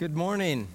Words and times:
Good 0.00 0.16
morning. 0.16 0.66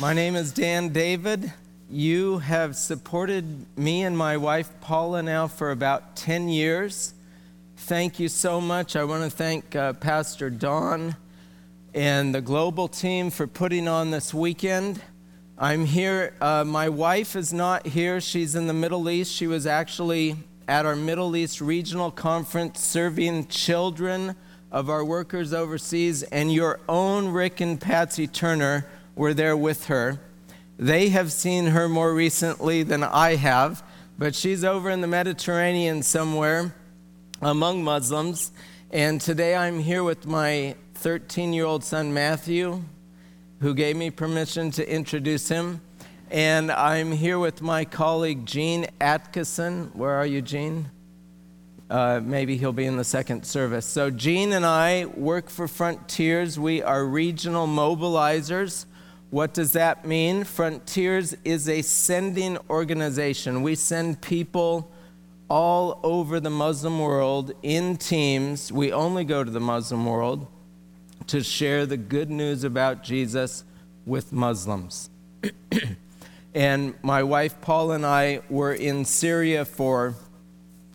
My 0.00 0.12
name 0.12 0.36
is 0.36 0.52
Dan 0.52 0.90
David. 0.90 1.52
You 1.90 2.38
have 2.38 2.76
supported 2.76 3.66
me 3.76 4.04
and 4.04 4.16
my 4.16 4.36
wife 4.36 4.70
Paula 4.80 5.20
now 5.20 5.48
for 5.48 5.72
about 5.72 6.14
10 6.14 6.48
years. 6.48 7.12
Thank 7.76 8.20
you 8.20 8.28
so 8.28 8.60
much. 8.60 8.94
I 8.94 9.02
want 9.02 9.24
to 9.24 9.36
thank 9.36 9.74
uh, 9.74 9.94
Pastor 9.94 10.48
Don 10.48 11.16
and 11.92 12.32
the 12.32 12.40
global 12.40 12.86
team 12.86 13.30
for 13.30 13.48
putting 13.48 13.88
on 13.88 14.12
this 14.12 14.32
weekend. 14.32 15.02
I'm 15.58 15.86
here. 15.86 16.34
Uh, 16.40 16.62
my 16.64 16.88
wife 16.88 17.34
is 17.34 17.52
not 17.52 17.84
here. 17.84 18.20
She's 18.20 18.54
in 18.54 18.68
the 18.68 18.72
Middle 18.72 19.10
East. 19.10 19.32
She 19.32 19.48
was 19.48 19.66
actually 19.66 20.36
at 20.68 20.86
our 20.86 20.94
Middle 20.94 21.34
East 21.34 21.60
Regional 21.60 22.12
Conference 22.12 22.78
serving 22.78 23.48
children 23.48 24.36
of 24.74 24.90
our 24.90 25.04
workers 25.04 25.54
overseas, 25.54 26.24
and 26.24 26.52
your 26.52 26.80
own 26.88 27.28
Rick 27.28 27.60
and 27.60 27.80
Patsy 27.80 28.26
Turner 28.26 28.84
were 29.14 29.32
there 29.32 29.56
with 29.56 29.86
her. 29.86 30.18
They 30.76 31.10
have 31.10 31.30
seen 31.30 31.66
her 31.66 31.88
more 31.88 32.12
recently 32.12 32.82
than 32.82 33.04
I 33.04 33.36
have, 33.36 33.84
but 34.18 34.34
she's 34.34 34.64
over 34.64 34.90
in 34.90 35.00
the 35.00 35.06
Mediterranean 35.06 36.02
somewhere 36.02 36.74
among 37.40 37.84
Muslims. 37.84 38.50
And 38.90 39.20
today 39.20 39.54
I'm 39.54 39.78
here 39.78 40.02
with 40.02 40.26
my 40.26 40.74
13 40.94 41.52
year 41.52 41.66
old 41.66 41.84
son, 41.84 42.12
Matthew, 42.12 42.82
who 43.60 43.74
gave 43.74 43.94
me 43.94 44.10
permission 44.10 44.72
to 44.72 44.92
introduce 44.92 45.48
him. 45.48 45.82
And 46.32 46.72
I'm 46.72 47.12
here 47.12 47.38
with 47.38 47.62
my 47.62 47.84
colleague, 47.84 48.44
Gene 48.44 48.88
Atkinson. 49.00 49.92
Where 49.94 50.14
are 50.14 50.26
you, 50.26 50.42
Gene? 50.42 50.90
Uh, 51.94 52.20
maybe 52.24 52.56
he'll 52.56 52.72
be 52.72 52.86
in 52.86 52.96
the 52.96 53.04
second 53.04 53.46
service. 53.46 53.86
So, 53.86 54.10
Gene 54.10 54.52
and 54.52 54.66
I 54.66 55.04
work 55.04 55.48
for 55.48 55.68
Frontiers. 55.68 56.58
We 56.58 56.82
are 56.82 57.04
regional 57.04 57.68
mobilizers. 57.68 58.86
What 59.30 59.54
does 59.54 59.74
that 59.74 60.04
mean? 60.04 60.42
Frontiers 60.42 61.36
is 61.44 61.68
a 61.68 61.82
sending 61.82 62.58
organization. 62.68 63.62
We 63.62 63.76
send 63.76 64.20
people 64.20 64.90
all 65.48 66.00
over 66.02 66.40
the 66.40 66.50
Muslim 66.50 66.98
world 66.98 67.52
in 67.62 67.96
teams. 67.96 68.72
We 68.72 68.92
only 68.92 69.22
go 69.22 69.44
to 69.44 69.50
the 69.52 69.60
Muslim 69.60 70.04
world 70.04 70.48
to 71.28 71.44
share 71.44 71.86
the 71.86 71.96
good 71.96 72.28
news 72.28 72.64
about 72.64 73.04
Jesus 73.04 73.62
with 74.04 74.32
Muslims. 74.32 75.10
and 76.56 76.94
my 77.04 77.22
wife 77.22 77.60
Paul 77.60 77.92
and 77.92 78.04
I 78.04 78.40
were 78.50 78.74
in 78.74 79.04
Syria 79.04 79.64
for 79.64 80.16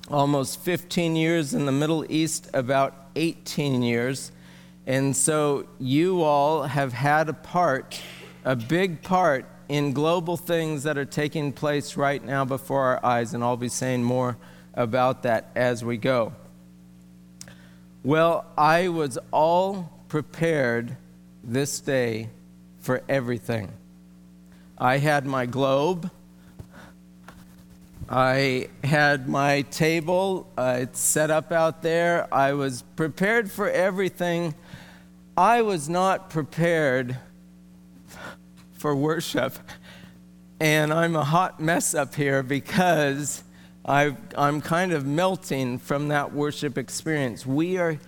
almost 0.09 0.59
15 0.61 1.15
years, 1.15 1.53
in 1.53 1.65
the 1.65 1.71
Middle 1.71 2.05
East, 2.11 2.49
about 2.53 2.93
18 3.15 3.81
years. 3.81 4.31
And 4.87 5.15
so 5.15 5.67
you 5.79 6.23
all 6.23 6.63
have 6.63 6.93
had 6.93 7.29
a 7.29 7.33
part, 7.33 8.01
a 8.43 8.55
big 8.55 9.01
part, 9.01 9.45
in 9.67 9.93
global 9.93 10.35
things 10.35 10.83
that 10.83 10.97
are 10.97 11.05
taking 11.05 11.51
place 11.51 11.95
right 11.95 12.23
now 12.23 12.43
before 12.43 12.81
our 12.81 13.05
eyes. 13.05 13.33
And 13.33 13.43
I'll 13.43 13.55
be 13.55 13.69
saying 13.69 14.03
more 14.03 14.35
about 14.73 15.23
that 15.23 15.51
as 15.55 15.85
we 15.85 15.97
go. 15.97 16.33
Well, 18.03 18.45
I 18.57 18.87
was 18.87 19.19
all 19.31 19.91
prepared 20.07 20.95
this 21.43 21.79
day 21.79 22.29
for 22.79 23.03
everything. 23.07 23.71
I 24.77 24.97
had 24.97 25.25
my 25.25 25.45
globe. 25.45 26.09
I 28.11 28.69
had 28.83 29.29
my 29.29 29.61
table 29.61 30.51
uh, 30.57 30.87
set 30.93 31.29
up 31.29 31.51
out 31.51 31.83
there. 31.83 32.27
I 32.33 32.53
was 32.53 32.81
prepared 32.95 33.51
for 33.51 33.69
everything. 33.69 34.55
I 35.37 35.61
was 35.61 35.87
not 35.87 36.31
prepared 36.31 37.19
for 38.79 38.95
worship. 38.95 39.59
And 40.59 40.91
I'm 40.91 41.15
a 41.15 41.23
hot 41.23 41.59
mess 41.59 41.93
up 41.93 42.15
here 42.15 42.41
because 42.41 43.43
i 43.85 44.15
am 44.35 44.59
kind 44.61 44.91
of 44.91 45.05
melting 45.05 45.77
from 45.77 46.07
that 46.07 46.33
worship 46.33 46.79
experience. 46.79 47.45
We 47.45 47.77
are 47.77 47.99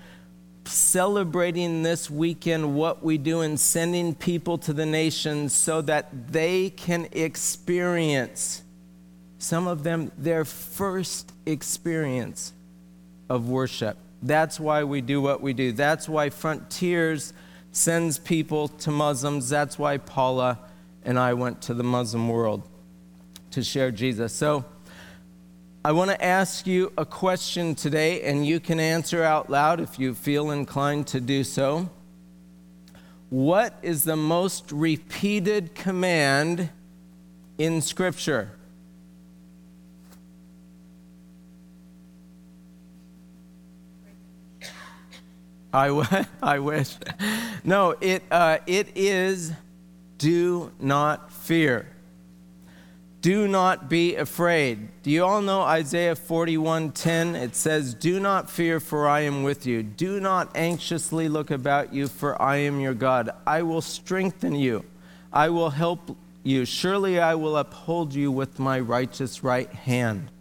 celebrating 0.66 1.84
this 1.84 2.10
weekend 2.10 2.76
what 2.76 3.04
we 3.04 3.20
do 3.20 3.42
in 3.42 3.56
sending 3.56 4.16
people 4.16 4.58
to 4.60 4.74
the 4.74 4.86
nations 4.86 5.54
so 5.54 5.82
that 5.84 6.32
they 6.32 6.72
can 6.72 7.08
experience 7.12 8.61
some 9.42 9.66
of 9.66 9.82
them 9.82 10.12
their 10.20 10.46
first 10.46 11.34
experience 11.48 12.54
of 13.28 13.50
worship. 13.50 13.98
That's 14.22 14.60
why 14.60 14.84
we 14.84 15.02
do 15.02 15.20
what 15.20 15.42
we 15.42 15.54
do. 15.54 15.72
That's 15.72 16.08
why 16.08 16.30
Frontiers 16.30 17.34
sends 17.72 18.20
people 18.20 18.68
to 18.68 18.92
Muslims. 18.92 19.50
That's 19.50 19.80
why 19.80 19.98
Paula 19.98 20.60
and 21.04 21.18
I 21.18 21.34
went 21.34 21.60
to 21.64 21.74
the 21.74 21.84
Muslim 21.84 22.30
world 22.30 22.62
to 23.50 23.64
share 23.64 23.90
Jesus. 23.90 24.32
So 24.32 24.64
I 25.84 25.92
want 25.94 26.12
to 26.12 26.24
ask 26.24 26.68
you 26.68 26.94
a 26.96 27.06
question 27.06 27.74
today, 27.74 28.22
and 28.22 28.46
you 28.46 28.60
can 28.60 28.80
answer 28.80 29.24
out 29.24 29.50
loud 29.50 29.80
if 29.80 29.98
you 29.98 30.14
feel 30.14 30.52
inclined 30.52 31.08
to 31.08 31.20
do 31.20 31.44
so. 31.44 31.90
What 33.32 33.74
is 33.82 34.04
the 34.04 34.16
most 34.16 34.72
repeated 34.72 35.74
command 35.74 36.70
in 37.58 37.82
Scripture? 37.82 38.52
I, 45.74 46.26
I 46.44 46.60
wish. 46.60 46.96
No, 47.64 47.96
it, 48.02 48.24
uh, 48.32 48.60
it 48.68 48.90
is 48.96 49.54
do 50.18 50.72
not 50.80 51.32
fear. 51.32 51.88
Do 53.22 53.48
not 53.48 53.88
be 53.88 54.16
afraid. 54.16 54.90
Do 55.04 55.12
you 55.12 55.24
all 55.24 55.44
know 55.44 55.62
Isaiah 55.62 56.16
41:10? 56.16 57.36
It 57.36 57.56
says, 57.56 57.94
"Do 57.94 58.20
not 58.20 58.50
fear, 58.50 58.80
for 58.80 59.08
I 59.08 59.22
am 59.22 59.44
with 59.44 59.68
you. 59.68 59.84
Do 59.84 60.20
not 60.20 60.56
anxiously 60.56 61.30
look 61.30 61.52
about 61.52 61.94
you, 61.94 62.08
for 62.08 62.40
I 62.42 62.58
am 62.58 62.80
your 62.80 62.96
God. 62.96 63.30
I 63.46 63.62
will 63.62 63.82
strengthen 63.82 64.56
you. 64.56 64.84
I 65.32 65.50
will 65.50 65.70
help 65.70 66.18
you. 66.44 66.66
Surely 66.66 67.20
I 67.20 67.36
will 67.36 67.58
uphold 67.58 68.16
you 68.16 68.32
with 68.32 68.58
my 68.58 68.80
righteous 68.80 69.44
right 69.44 69.72
hand." 69.72 70.32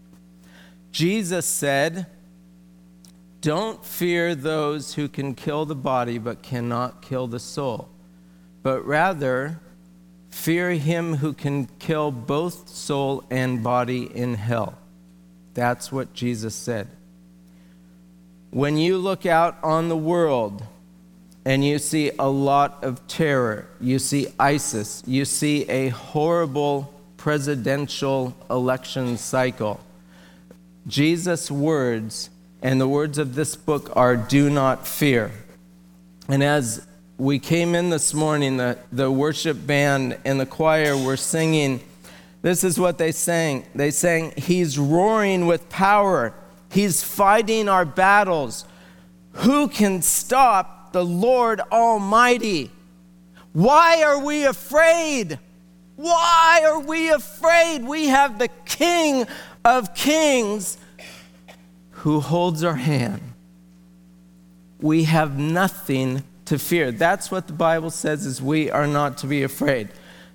Jesus 0.90 1.46
said, 1.46 2.06
don't 3.40 3.84
fear 3.84 4.34
those 4.34 4.94
who 4.94 5.08
can 5.08 5.34
kill 5.34 5.64
the 5.64 5.74
body 5.74 6.18
but 6.18 6.42
cannot 6.42 7.02
kill 7.02 7.26
the 7.26 7.40
soul, 7.40 7.88
but 8.62 8.84
rather 8.86 9.60
fear 10.30 10.72
him 10.72 11.16
who 11.16 11.32
can 11.32 11.66
kill 11.78 12.10
both 12.10 12.68
soul 12.68 13.24
and 13.30 13.62
body 13.62 14.04
in 14.14 14.34
hell. 14.34 14.76
That's 15.54 15.90
what 15.90 16.12
Jesus 16.12 16.54
said. 16.54 16.88
When 18.50 18.76
you 18.76 18.98
look 18.98 19.26
out 19.26 19.58
on 19.62 19.88
the 19.88 19.96
world 19.96 20.62
and 21.44 21.64
you 21.64 21.78
see 21.78 22.10
a 22.18 22.28
lot 22.28 22.82
of 22.84 23.06
terror, 23.06 23.68
you 23.80 23.98
see 23.98 24.28
ISIS, 24.38 25.02
you 25.06 25.24
see 25.24 25.68
a 25.68 25.88
horrible 25.88 26.92
presidential 27.16 28.36
election 28.50 29.16
cycle, 29.16 29.80
Jesus' 30.86 31.50
words 31.50 32.30
and 32.62 32.80
the 32.80 32.88
words 32.88 33.18
of 33.18 33.34
this 33.34 33.56
book 33.56 33.90
are 33.96 34.16
do 34.16 34.50
not 34.50 34.86
fear. 34.86 35.32
And 36.28 36.42
as 36.42 36.86
we 37.18 37.38
came 37.38 37.74
in 37.74 37.90
this 37.90 38.14
morning, 38.14 38.56
the, 38.56 38.78
the 38.92 39.10
worship 39.10 39.66
band 39.66 40.18
and 40.24 40.40
the 40.40 40.46
choir 40.46 40.96
were 40.96 41.16
singing, 41.16 41.80
this 42.42 42.64
is 42.64 42.78
what 42.78 42.98
they 42.98 43.12
sang. 43.12 43.66
They 43.74 43.90
sang, 43.90 44.32
He's 44.36 44.78
roaring 44.78 45.46
with 45.46 45.68
power, 45.68 46.34
He's 46.70 47.02
fighting 47.02 47.68
our 47.68 47.84
battles. 47.84 48.64
Who 49.32 49.68
can 49.68 50.02
stop 50.02 50.92
the 50.92 51.04
Lord 51.04 51.60
Almighty? 51.72 52.70
Why 53.52 54.02
are 54.02 54.24
we 54.24 54.44
afraid? 54.44 55.38
Why 55.96 56.62
are 56.64 56.80
we 56.80 57.10
afraid? 57.10 57.84
We 57.84 58.06
have 58.06 58.38
the 58.38 58.48
King 58.64 59.26
of 59.64 59.94
Kings 59.94 60.78
who 62.00 62.20
holds 62.20 62.64
our 62.64 62.76
hand, 62.76 63.20
we 64.80 65.04
have 65.04 65.38
nothing 65.38 66.22
to 66.46 66.58
fear. 66.58 66.90
That's 66.90 67.30
what 67.30 67.46
the 67.46 67.52
Bible 67.52 67.90
says 67.90 68.24
is 68.24 68.40
we 68.40 68.70
are 68.70 68.86
not 68.86 69.18
to 69.18 69.26
be 69.26 69.42
afraid. 69.42 69.90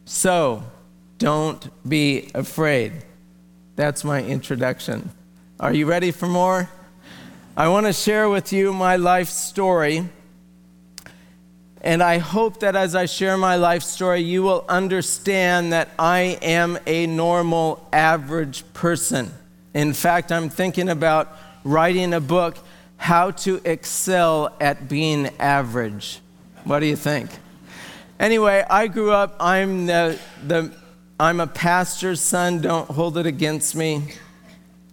So, 0.05 0.63
don't 1.17 1.67
be 1.87 2.29
afraid. 2.35 2.93
That's 3.75 4.03
my 4.03 4.23
introduction. 4.23 5.09
Are 5.59 5.73
you 5.73 5.87
ready 5.87 6.11
for 6.11 6.27
more? 6.27 6.69
I 7.57 7.67
want 7.69 7.87
to 7.87 7.93
share 7.93 8.29
with 8.29 8.53
you 8.53 8.71
my 8.71 8.97
life 8.97 9.29
story. 9.29 10.07
And 11.81 12.03
I 12.03 12.19
hope 12.19 12.59
that 12.59 12.75
as 12.75 12.93
I 12.93 13.07
share 13.07 13.37
my 13.37 13.55
life 13.55 13.81
story, 13.81 14.21
you 14.21 14.43
will 14.43 14.65
understand 14.69 15.73
that 15.73 15.89
I 15.97 16.37
am 16.43 16.77
a 16.85 17.07
normal, 17.07 17.87
average 17.91 18.63
person. 18.73 19.31
In 19.73 19.93
fact, 19.93 20.31
I'm 20.31 20.49
thinking 20.49 20.89
about 20.89 21.35
writing 21.65 22.13
a 22.13 22.21
book, 22.21 22.57
How 22.95 23.31
to 23.31 23.59
Excel 23.65 24.55
at 24.61 24.87
Being 24.87 25.31
Average. 25.39 26.21
What 26.63 26.79
do 26.79 26.85
you 26.85 26.95
think? 26.95 27.29
Anyway, 28.19 28.63
I 28.69 28.87
grew 28.87 29.11
up, 29.11 29.35
I'm 29.39 29.87
the, 29.87 30.17
the 30.45 30.71
I'm 31.19 31.39
a 31.39 31.47
pastor's 31.47 32.21
son, 32.21 32.61
don't 32.61 32.89
hold 32.89 33.17
it 33.17 33.25
against 33.25 33.75
me. 33.75 34.13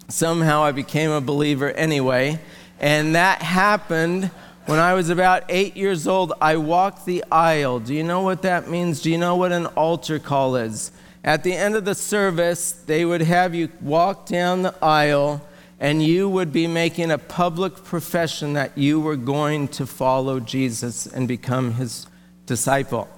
Somehow 0.08 0.62
I 0.62 0.72
became 0.72 1.10
a 1.10 1.20
believer 1.20 1.70
anyway. 1.70 2.40
And 2.80 3.14
that 3.14 3.42
happened 3.42 4.30
when 4.66 4.78
I 4.78 4.94
was 4.94 5.10
about 5.10 5.44
eight 5.48 5.76
years 5.76 6.08
old. 6.08 6.32
I 6.40 6.56
walked 6.56 7.04
the 7.04 7.22
aisle. 7.30 7.80
Do 7.80 7.94
you 7.94 8.02
know 8.02 8.22
what 8.22 8.42
that 8.42 8.68
means? 8.68 9.02
Do 9.02 9.10
you 9.10 9.18
know 9.18 9.36
what 9.36 9.52
an 9.52 9.66
altar 9.66 10.18
call 10.18 10.56
is? 10.56 10.90
At 11.22 11.44
the 11.44 11.54
end 11.54 11.76
of 11.76 11.84
the 11.84 11.94
service, 11.94 12.72
they 12.72 13.04
would 13.04 13.22
have 13.22 13.54
you 13.54 13.68
walk 13.80 14.26
down 14.26 14.62
the 14.62 14.74
aisle 14.82 15.42
and 15.82 16.00
you 16.00 16.28
would 16.28 16.52
be 16.52 16.68
making 16.68 17.10
a 17.10 17.18
public 17.18 17.74
profession 17.82 18.52
that 18.52 18.78
you 18.78 19.00
were 19.00 19.16
going 19.16 19.66
to 19.66 19.84
follow 19.84 20.38
Jesus 20.38 21.06
and 21.06 21.26
become 21.26 21.74
his 21.74 22.06
disciple. 22.46 23.08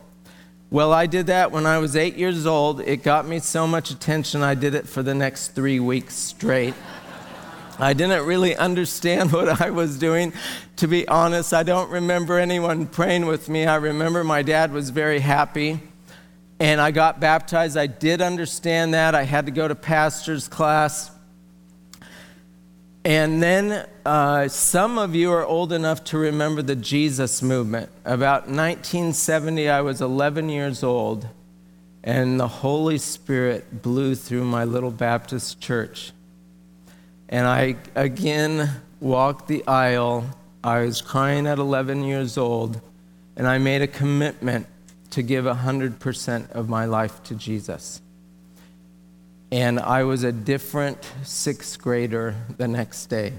Well, 0.70 0.90
I 0.90 1.04
did 1.04 1.26
that 1.26 1.52
when 1.52 1.66
I 1.66 1.76
was 1.76 1.94
eight 1.94 2.16
years 2.16 2.46
old. 2.46 2.80
It 2.80 3.02
got 3.02 3.28
me 3.28 3.38
so 3.40 3.66
much 3.66 3.90
attention, 3.90 4.42
I 4.42 4.54
did 4.54 4.74
it 4.74 4.88
for 4.88 5.02
the 5.02 5.14
next 5.14 5.48
three 5.48 5.78
weeks 5.78 6.14
straight. 6.14 6.72
I 7.78 7.92
didn't 7.92 8.24
really 8.24 8.56
understand 8.56 9.30
what 9.34 9.60
I 9.60 9.68
was 9.68 9.98
doing. 9.98 10.32
To 10.76 10.88
be 10.88 11.06
honest, 11.06 11.52
I 11.52 11.64
don't 11.64 11.90
remember 11.90 12.38
anyone 12.38 12.86
praying 12.86 13.26
with 13.26 13.50
me. 13.50 13.66
I 13.66 13.76
remember 13.76 14.24
my 14.24 14.40
dad 14.40 14.72
was 14.72 14.88
very 14.88 15.20
happy 15.20 15.80
and 16.58 16.80
I 16.80 16.92
got 16.92 17.20
baptized. 17.20 17.76
I 17.76 17.88
did 17.88 18.22
understand 18.22 18.94
that. 18.94 19.14
I 19.14 19.24
had 19.24 19.44
to 19.44 19.52
go 19.52 19.68
to 19.68 19.74
pastor's 19.74 20.48
class. 20.48 21.10
And 23.04 23.42
then 23.42 23.86
uh, 24.06 24.48
some 24.48 24.96
of 24.96 25.14
you 25.14 25.30
are 25.30 25.44
old 25.44 25.74
enough 25.74 26.04
to 26.04 26.18
remember 26.18 26.62
the 26.62 26.74
Jesus 26.74 27.42
movement. 27.42 27.90
About 28.06 28.48
1970, 28.48 29.68
I 29.68 29.82
was 29.82 30.00
11 30.00 30.48
years 30.48 30.82
old, 30.82 31.28
and 32.02 32.40
the 32.40 32.48
Holy 32.48 32.96
Spirit 32.96 33.82
blew 33.82 34.14
through 34.14 34.44
my 34.44 34.64
little 34.64 34.90
Baptist 34.90 35.60
church. 35.60 36.12
And 37.28 37.46
I 37.46 37.76
again 37.94 38.70
walked 39.00 39.48
the 39.48 39.66
aisle. 39.66 40.24
I 40.62 40.80
was 40.80 41.02
crying 41.02 41.46
at 41.46 41.58
11 41.58 42.04
years 42.04 42.38
old, 42.38 42.80
and 43.36 43.46
I 43.46 43.58
made 43.58 43.82
a 43.82 43.86
commitment 43.86 44.66
to 45.10 45.22
give 45.22 45.44
100% 45.44 46.50
of 46.52 46.70
my 46.70 46.86
life 46.86 47.22
to 47.24 47.34
Jesus. 47.34 48.00
And 49.54 49.78
I 49.78 50.02
was 50.02 50.24
a 50.24 50.32
different 50.32 50.98
sixth 51.22 51.80
grader 51.80 52.34
the 52.56 52.66
next 52.66 53.06
day. 53.06 53.34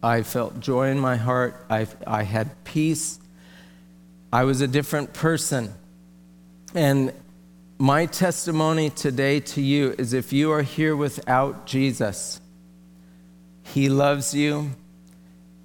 I 0.00 0.22
felt 0.22 0.60
joy 0.60 0.90
in 0.90 1.00
my 1.00 1.16
heart, 1.16 1.66
I, 1.68 1.88
I 2.06 2.22
had 2.22 2.62
peace. 2.62 3.18
I 4.32 4.44
was 4.44 4.60
a 4.60 4.68
different 4.68 5.12
person. 5.12 5.74
And 6.76 7.12
my 7.76 8.06
testimony 8.06 8.90
today 8.90 9.40
to 9.40 9.60
you 9.60 9.96
is 9.98 10.12
if 10.12 10.32
you 10.32 10.52
are 10.52 10.62
here 10.62 10.94
without 10.94 11.66
Jesus, 11.66 12.40
He 13.64 13.88
loves 13.88 14.32
you 14.32 14.70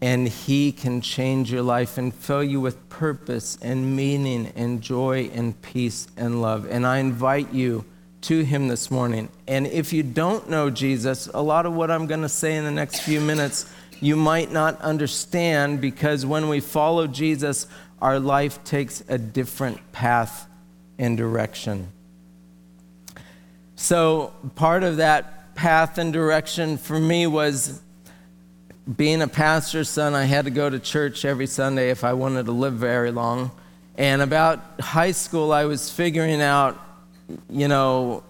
and 0.02 0.28
He 0.28 0.72
can 0.72 1.02
change 1.02 1.52
your 1.52 1.62
life 1.62 2.00
and 2.00 2.12
fill 2.12 2.44
you 2.44 2.60
with 2.60 2.90
purpose 2.90 3.60
and 3.62 3.96
meaning 3.96 4.54
and 4.56 4.82
joy 4.82 5.30
and 5.36 5.62
peace 5.62 6.08
and 6.18 6.42
love. 6.42 6.66
And 6.68 6.84
I 6.84 6.98
invite 6.98 7.54
you 7.54 7.86
to 8.24 8.44
Him 8.44 8.68
this 8.68 8.90
morning. 8.90 9.30
And 9.48 9.68
if 9.68 9.94
you 9.94 10.04
don't 10.04 10.50
know 10.50 10.70
Jesus, 10.70 11.28
a 11.34 11.42
lot 11.42 11.66
of 11.66 11.74
what 11.74 11.92
I'm 11.92 12.08
going 12.08 12.22
to 12.22 12.30
say 12.30 12.56
in 12.56 12.64
the 12.64 12.72
next 12.72 13.02
few 13.02 13.22
minutes, 13.22 13.72
you 14.00 14.16
might 14.16 14.52
not 14.52 14.80
understand 14.82 15.82
because 15.82 16.26
when 16.26 16.50
we 16.50 16.60
follow 16.60 17.08
Jesus, 17.08 17.68
our 18.02 18.20
life 18.20 18.64
takes 18.64 19.04
a 19.08 19.18
different 19.18 19.80
path 19.92 20.48
and 20.98 21.18
direction. 21.18 21.90
So, 23.76 24.34
part 24.56 24.84
of 24.84 24.98
that 24.98 25.56
path 25.56 25.98
and 25.98 26.12
direction 26.12 26.78
for 26.78 27.00
me 27.00 27.28
was 27.28 27.82
being 28.98 29.22
a 29.22 29.28
pastor's 29.28 29.90
son, 29.90 30.14
I 30.14 30.26
had 30.26 30.46
to 30.46 30.52
go 30.52 30.70
to 30.70 30.80
church 30.80 31.24
every 31.24 31.48
Sunday 31.48 31.90
if 31.90 32.04
I 32.04 32.14
wanted 32.14 32.46
to 32.48 32.52
live 32.52 32.74
very 32.74 33.12
long. 33.12 33.52
And 33.98 34.22
about 34.22 34.80
high 34.80 35.12
school, 35.12 35.54
I 35.54 35.66
was 35.66 35.90
figuring 35.90 36.42
out 36.42 36.80
you 37.50 37.68
know, 37.68 38.24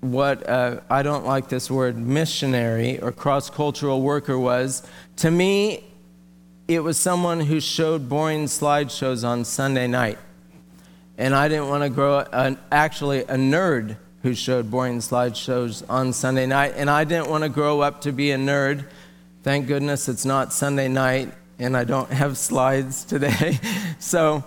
what 0.00 0.48
uh, 0.48 0.80
I 0.90 1.02
don't 1.02 1.24
like 1.24 1.48
this 1.48 1.70
word 1.70 1.96
missionary 1.96 3.00
or 3.00 3.12
cross 3.12 3.48
cultural 3.50 4.02
worker 4.02 4.38
was. 4.38 4.82
To 5.16 5.30
me, 5.30 5.84
it 6.66 6.80
was 6.80 6.98
someone 6.98 7.40
who 7.40 7.60
showed 7.60 8.08
boring 8.08 8.46
slideshows 8.46 9.26
on 9.26 9.44
Sunday 9.44 9.86
night. 9.86 10.18
And 11.18 11.34
I 11.34 11.48
didn't 11.48 11.68
want 11.68 11.84
to 11.84 11.90
grow 11.90 12.18
up, 12.18 12.58
actually, 12.72 13.20
a 13.20 13.36
nerd 13.36 13.96
who 14.22 14.34
showed 14.34 14.70
boring 14.70 14.98
slideshows 14.98 15.84
on 15.88 16.12
Sunday 16.12 16.46
night. 16.46 16.74
And 16.76 16.88
I 16.90 17.04
didn't 17.04 17.28
want 17.28 17.44
to 17.44 17.48
grow 17.48 17.80
up 17.80 18.00
to 18.02 18.12
be 18.12 18.32
a 18.32 18.36
nerd. 18.36 18.86
Thank 19.42 19.66
goodness 19.66 20.08
it's 20.08 20.24
not 20.24 20.52
Sunday 20.52 20.88
night 20.88 21.32
and 21.62 21.76
I 21.76 21.84
don't 21.84 22.10
have 22.10 22.36
slides 22.36 23.04
today. 23.04 23.58
so, 23.98 24.44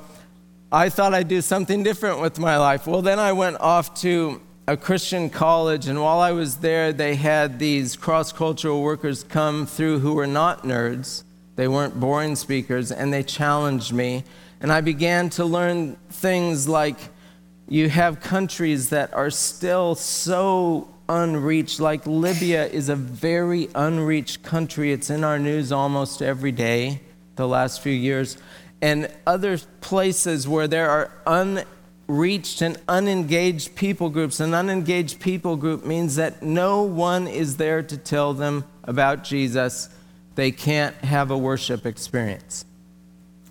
I 0.71 0.89
thought 0.89 1.13
I'd 1.13 1.27
do 1.27 1.41
something 1.41 1.83
different 1.83 2.21
with 2.21 2.39
my 2.39 2.57
life. 2.57 2.87
Well, 2.87 3.01
then 3.01 3.19
I 3.19 3.33
went 3.33 3.59
off 3.59 3.93
to 4.01 4.41
a 4.67 4.75
Christian 4.75 5.29
college, 5.29 5.87
and 5.87 6.01
while 6.01 6.19
I 6.19 6.31
was 6.31 6.57
there, 6.57 6.91
they 6.91 7.15
had 7.15 7.59
these 7.59 7.95
cross 7.95 8.31
cultural 8.31 8.81
workers 8.81 9.23
come 9.23 9.67
through 9.67 9.99
who 9.99 10.13
were 10.13 10.25
not 10.25 10.63
nerds. 10.63 11.23
They 11.55 11.67
weren't 11.67 11.99
boring 11.99 12.35
speakers, 12.35 12.91
and 12.91 13.13
they 13.13 13.21
challenged 13.21 13.93
me. 13.93 14.23
And 14.59 14.71
I 14.71 14.81
began 14.81 15.29
to 15.31 15.45
learn 15.45 15.97
things 16.09 16.67
like 16.67 16.97
you 17.67 17.89
have 17.89 18.19
countries 18.19 18.89
that 18.89 19.13
are 19.13 19.29
still 19.29 19.93
so 19.93 20.89
unreached, 21.07 21.79
like 21.79 22.07
Libya 22.07 22.65
is 22.65 22.89
a 22.89 22.95
very 22.95 23.69
unreached 23.75 24.41
country. 24.41 24.91
It's 24.91 25.11
in 25.11 25.23
our 25.23 25.37
news 25.37 25.71
almost 25.71 26.23
every 26.23 26.51
day 26.51 27.01
the 27.35 27.47
last 27.47 27.81
few 27.81 27.93
years 27.93 28.37
and 28.81 29.11
other 29.25 29.57
places 29.81 30.47
where 30.47 30.67
there 30.67 30.89
are 30.89 31.11
unreached 32.07 32.61
and 32.61 32.77
unengaged 32.87 33.75
people 33.75 34.09
groups. 34.09 34.39
An 34.39 34.53
unengaged 34.53 35.19
people 35.19 35.55
group 35.55 35.85
means 35.85 36.15
that 36.17 36.43
no 36.43 36.83
one 36.83 37.27
is 37.27 37.57
there 37.57 37.81
to 37.83 37.97
tell 37.97 38.33
them 38.33 38.65
about 38.83 39.23
Jesus. 39.23 39.89
They 40.35 40.51
can't 40.51 40.95
have 40.97 41.31
a 41.31 41.37
worship 41.37 41.85
experience. 41.85 42.65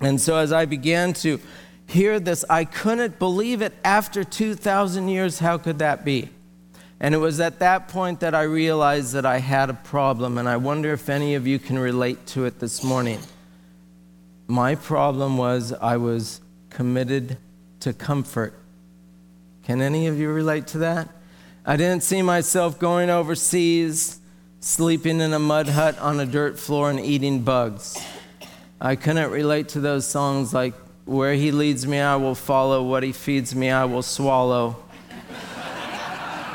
And 0.01 0.21
so 0.21 0.37
as 0.37 0.53
I 0.53 0.67
began 0.67 1.15
to 1.15 1.41
hear 1.87 2.21
this, 2.21 2.45
I 2.49 2.65
couldn't 2.65 3.19
believe 3.19 3.63
it 3.63 3.73
after 3.85 4.25
2,000 4.25 5.09
years. 5.09 5.39
How 5.39 5.59
could 5.59 5.79
that 5.79 6.05
be? 6.05 6.29
And 7.01 7.15
it 7.15 7.19
was 7.19 7.41
at 7.41 7.59
that 7.59 7.89
point 7.89 8.21
that 8.21 8.35
I 8.35 8.43
realized 8.43 9.13
that 9.15 9.27
I 9.27 9.39
had 9.39 9.69
a 9.69 9.75
problem, 9.75 10.39
and 10.39 10.49
I 10.49 10.57
wonder 10.57 10.93
if 10.93 11.09
any 11.09 11.35
of 11.35 11.47
you 11.47 11.59
can 11.59 11.79
relate 11.79 12.27
to 12.29 12.45
it 12.45 12.61
this 12.61 12.83
morning. 12.83 13.19
My 14.47 14.75
problem 14.75 15.39
was 15.39 15.73
I 15.73 15.97
was 15.97 16.41
committed 16.69 17.39
to 17.81 17.93
comfort. 17.93 18.55
Can 19.63 19.81
any 19.81 20.07
of 20.07 20.19
you 20.19 20.31
relate 20.31 20.67
to 20.69 20.79
that? 20.79 21.09
I 21.65 21.77
didn't 21.77 22.03
see 22.03 22.21
myself 22.21 22.79
going 22.79 23.09
overseas, 23.09 24.19
sleeping 24.61 25.21
in 25.21 25.33
a 25.33 25.39
mud 25.39 25.69
hut 25.69 25.99
on 25.99 26.21
a 26.21 26.27
dirt 26.27 26.59
floor 26.59 26.91
and 26.91 27.01
eating 27.01 27.41
bugs. 27.41 27.99
I 28.79 28.97
couldn't 28.97 29.31
relate 29.31 29.69
to 29.71 29.81
those 29.81 30.07
songs 30.07 30.53
like, 30.53 30.75
Where 31.07 31.33
He 31.35 31.51
leads 31.51 31.87
me, 31.87 32.01
I 32.01 32.17
will 32.17 32.35
follow, 32.35 32.83
what 32.83 33.03
He 33.03 33.13
feeds 33.13 33.55
me, 33.55 33.71
I 33.71 33.87
will 33.87 34.03
swallow. 34.03 34.77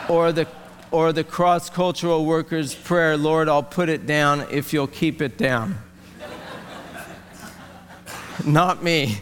or 0.08 0.32
the, 0.32 0.48
or 0.92 1.12
the 1.12 1.24
cross 1.24 1.72
cultural 1.72 2.24
workers' 2.24 2.76
prayer, 2.76 3.18
Lord, 3.18 3.50
I'll 3.50 3.64
put 3.64 3.90
it 3.90 4.06
down 4.06 4.46
if 4.52 4.74
you'll 4.74 4.86
keep 4.86 5.24
it 5.24 5.40
down. 5.40 5.80
not 8.46 8.84
me. 8.84 9.18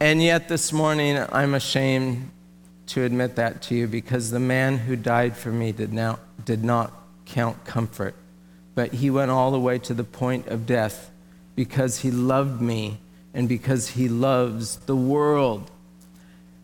And 0.00 0.22
yet, 0.22 0.48
this 0.48 0.72
morning, 0.72 1.18
I'm 1.30 1.54
ashamed 1.54 2.30
to 2.88 3.04
admit 3.04 3.36
that 3.36 3.62
to 3.62 3.74
you 3.74 3.86
because 3.86 4.30
the 4.30 4.40
man 4.40 4.78
who 4.78 4.96
died 4.96 5.36
for 5.36 5.50
me 5.50 5.72
did, 5.72 5.92
now, 5.92 6.18
did 6.44 6.64
not 6.64 6.92
count 7.24 7.64
comfort, 7.64 8.14
but 8.74 8.92
he 8.94 9.10
went 9.10 9.30
all 9.30 9.50
the 9.50 9.60
way 9.60 9.78
to 9.78 9.94
the 9.94 10.04
point 10.04 10.48
of 10.48 10.66
death 10.66 11.10
because 11.54 12.00
he 12.00 12.10
loved 12.10 12.60
me 12.60 12.98
and 13.32 13.48
because 13.48 13.90
he 13.90 14.08
loves 14.08 14.76
the 14.76 14.96
world. 14.96 15.70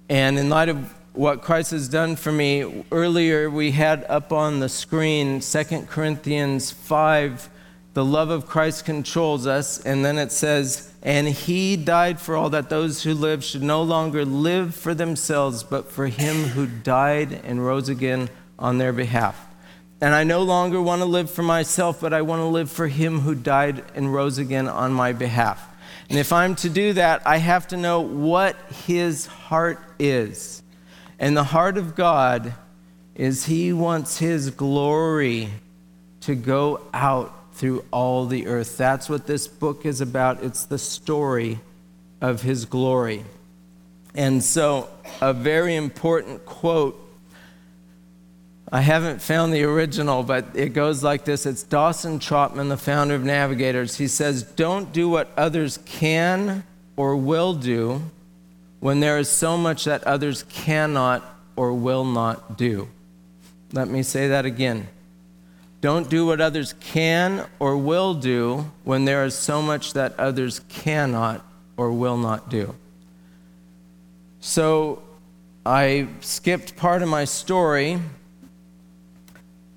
And 0.08 0.38
in 0.38 0.48
light 0.48 0.68
of 0.68 0.92
what 1.12 1.42
Christ 1.42 1.70
has 1.70 1.88
done 1.88 2.16
for 2.16 2.32
me, 2.32 2.84
earlier 2.90 3.48
we 3.48 3.70
had 3.70 4.04
up 4.08 4.32
on 4.32 4.60
the 4.60 4.68
screen 4.68 5.40
2 5.40 5.64
Corinthians 5.88 6.70
5 6.70 7.48
the 7.94 8.04
love 8.04 8.30
of 8.30 8.46
Christ 8.46 8.84
controls 8.84 9.46
us. 9.46 9.80
And 9.84 10.04
then 10.04 10.18
it 10.18 10.32
says, 10.32 10.92
and 11.02 11.28
he 11.28 11.76
died 11.76 12.20
for 12.20 12.36
all 12.36 12.50
that 12.50 12.68
those 12.68 13.02
who 13.02 13.14
live 13.14 13.42
should 13.42 13.62
no 13.62 13.82
longer 13.82 14.24
live 14.24 14.74
for 14.74 14.94
themselves, 14.94 15.62
but 15.62 15.90
for 15.90 16.06
him 16.06 16.36
who 16.48 16.66
died 16.66 17.40
and 17.44 17.64
rose 17.64 17.88
again 17.88 18.28
on 18.58 18.78
their 18.78 18.92
behalf. 18.92 19.46
And 20.00 20.14
I 20.14 20.24
no 20.24 20.42
longer 20.42 20.80
want 20.80 21.00
to 21.00 21.06
live 21.06 21.30
for 21.30 21.42
myself, 21.42 22.00
but 22.00 22.14
I 22.14 22.22
want 22.22 22.40
to 22.40 22.46
live 22.46 22.70
for 22.70 22.88
him 22.88 23.20
who 23.20 23.34
died 23.34 23.84
and 23.94 24.12
rose 24.12 24.38
again 24.38 24.68
on 24.68 24.92
my 24.92 25.12
behalf. 25.12 25.66
And 26.08 26.18
if 26.18 26.32
I'm 26.32 26.54
to 26.56 26.68
do 26.68 26.92
that, 26.94 27.22
I 27.26 27.36
have 27.36 27.68
to 27.68 27.76
know 27.76 28.00
what 28.00 28.56
his 28.86 29.26
heart 29.26 29.78
is. 29.98 30.62
And 31.18 31.36
the 31.36 31.44
heart 31.44 31.76
of 31.76 31.94
God 31.94 32.54
is 33.14 33.44
he 33.44 33.72
wants 33.72 34.18
his 34.18 34.50
glory 34.50 35.50
to 36.22 36.34
go 36.34 36.80
out 36.92 37.34
through 37.52 37.84
all 37.90 38.26
the 38.26 38.46
earth. 38.46 38.76
That's 38.76 39.08
what 39.08 39.26
this 39.26 39.48
book 39.48 39.84
is 39.84 40.00
about. 40.00 40.42
It's 40.42 40.64
the 40.64 40.78
story 40.78 41.60
of 42.20 42.42
his 42.42 42.64
glory. 42.64 43.24
And 44.14 44.42
so, 44.42 44.88
a 45.20 45.32
very 45.32 45.76
important 45.76 46.44
quote. 46.44 47.06
I 48.72 48.80
haven't 48.80 49.20
found 49.20 49.52
the 49.52 49.64
original, 49.64 50.22
but 50.22 50.46
it 50.54 50.70
goes 50.70 51.02
like 51.02 51.24
this. 51.24 51.44
It's 51.44 51.62
Dawson 51.62 52.18
Trotman, 52.18 52.68
the 52.68 52.76
founder 52.76 53.14
of 53.14 53.24
Navigators. 53.24 53.96
He 53.96 54.06
says, 54.06 54.42
Don't 54.42 54.92
do 54.92 55.08
what 55.08 55.30
others 55.36 55.78
can 55.86 56.64
or 56.96 57.16
will 57.16 57.54
do 57.54 58.02
when 58.78 59.00
there 59.00 59.18
is 59.18 59.28
so 59.28 59.56
much 59.56 59.84
that 59.84 60.04
others 60.04 60.44
cannot 60.44 61.24
or 61.56 61.72
will 61.72 62.04
not 62.04 62.56
do. 62.56 62.88
Let 63.72 63.88
me 63.88 64.02
say 64.02 64.28
that 64.28 64.46
again. 64.46 64.88
Don't 65.80 66.10
do 66.10 66.26
what 66.26 66.40
others 66.40 66.74
can 66.80 67.46
or 67.58 67.76
will 67.76 68.14
do 68.14 68.70
when 68.84 69.06
there 69.06 69.24
is 69.24 69.34
so 69.34 69.62
much 69.62 69.94
that 69.94 70.18
others 70.18 70.60
cannot 70.68 71.44
or 71.76 71.90
will 71.92 72.18
not 72.18 72.50
do. 72.50 72.74
So 74.40 75.02
I 75.64 76.08
skipped 76.20 76.76
part 76.76 77.02
of 77.02 77.08
my 77.08 77.24
story. 77.24 77.98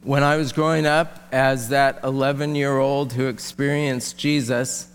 When 0.02 0.24
I 0.24 0.36
was 0.36 0.52
growing 0.52 0.86
up 0.86 1.24
as 1.32 1.70
that 1.70 2.00
11 2.04 2.56
year 2.56 2.78
old 2.78 3.14
who 3.14 3.28
experienced 3.28 4.18
Jesus, 4.18 4.90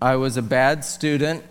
I 0.00 0.16
was 0.16 0.38
a 0.38 0.42
bad 0.42 0.84
student. 0.84 1.44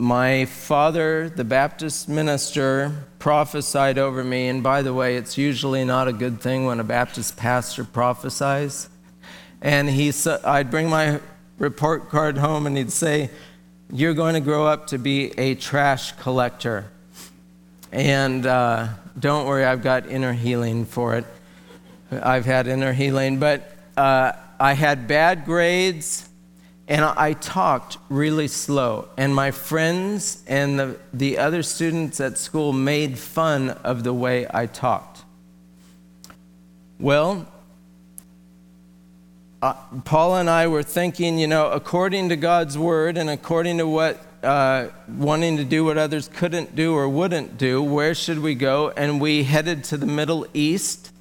My 0.00 0.44
father, 0.44 1.28
the 1.28 1.42
Baptist 1.42 2.08
minister, 2.08 2.92
prophesied 3.18 3.98
over 3.98 4.22
me. 4.22 4.46
And 4.46 4.62
by 4.62 4.82
the 4.82 4.94
way, 4.94 5.16
it's 5.16 5.36
usually 5.36 5.84
not 5.84 6.06
a 6.06 6.12
good 6.12 6.40
thing 6.40 6.66
when 6.66 6.78
a 6.78 6.84
Baptist 6.84 7.36
pastor 7.36 7.82
prophesies. 7.82 8.88
And 9.60 9.90
he, 9.90 10.12
I'd 10.44 10.70
bring 10.70 10.88
my 10.88 11.18
report 11.58 12.10
card 12.10 12.38
home 12.38 12.68
and 12.68 12.76
he'd 12.76 12.92
say, 12.92 13.30
You're 13.92 14.14
going 14.14 14.34
to 14.34 14.40
grow 14.40 14.68
up 14.68 14.86
to 14.88 14.98
be 14.98 15.36
a 15.36 15.56
trash 15.56 16.12
collector. 16.12 16.88
And 17.90 18.46
uh, 18.46 18.90
don't 19.18 19.48
worry, 19.48 19.64
I've 19.64 19.82
got 19.82 20.06
inner 20.06 20.32
healing 20.32 20.84
for 20.84 21.16
it. 21.16 21.24
I've 22.12 22.44
had 22.44 22.68
inner 22.68 22.92
healing, 22.92 23.40
but 23.40 23.68
uh, 23.96 24.30
I 24.60 24.74
had 24.74 25.08
bad 25.08 25.44
grades 25.44 26.27
and 26.88 27.04
I 27.04 27.34
talked 27.34 27.98
really 28.08 28.48
slow. 28.48 29.08
And 29.18 29.34
my 29.34 29.50
friends 29.50 30.42
and 30.46 30.78
the, 30.78 30.98
the 31.12 31.36
other 31.36 31.62
students 31.62 32.18
at 32.18 32.38
school 32.38 32.72
made 32.72 33.18
fun 33.18 33.70
of 33.70 34.04
the 34.04 34.14
way 34.14 34.46
I 34.52 34.64
talked. 34.64 35.22
Well, 36.98 37.46
uh, 39.60 39.74
Paula 40.04 40.40
and 40.40 40.48
I 40.48 40.66
were 40.68 40.82
thinking, 40.82 41.38
you 41.38 41.46
know, 41.46 41.70
according 41.70 42.30
to 42.30 42.36
God's 42.36 42.78
word 42.78 43.18
and 43.18 43.28
according 43.28 43.78
to 43.78 43.86
what 43.86 44.24
uh, 44.42 44.88
wanting 45.08 45.56
to 45.56 45.64
do 45.64 45.84
what 45.84 45.98
others 45.98 46.28
couldn't 46.32 46.74
do 46.74 46.94
or 46.94 47.08
wouldn't 47.08 47.58
do, 47.58 47.82
where 47.82 48.14
should 48.14 48.38
we 48.38 48.54
go? 48.54 48.90
And 48.90 49.20
we 49.20 49.42
headed 49.42 49.84
to 49.84 49.96
the 49.96 50.06
Middle 50.06 50.46
East 50.54 51.12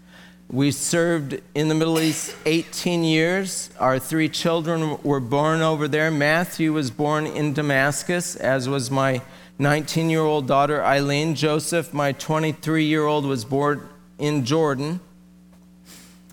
we 0.50 0.72
served 0.72 1.42
in 1.54 1.68
the 1.68 1.76
Middle 1.76 2.00
East 2.00 2.36
18 2.46 3.04
years. 3.04 3.70
Our 3.80 4.00
three 4.00 4.30
children 4.30 4.98
were 5.04 5.20
born 5.20 5.62
over 5.62 5.88
there. 5.88 6.10
Matthew 6.10 6.72
was 6.72 6.90
born 6.90 7.28
in 7.28 7.54
Damascus, 7.54 8.36
as 8.38 8.70
was 8.70 8.90
my 8.90 9.22
19 9.60 10.10
year 10.10 10.22
old 10.22 10.48
daughter 10.48 10.84
Eileen. 10.84 11.36
Joseph, 11.36 11.94
my 11.94 12.14
23 12.14 12.86
year 12.86 13.06
old, 13.06 13.26
was 13.26 13.44
born 13.44 13.90
in 14.18 14.46
Jordan. 14.46 15.02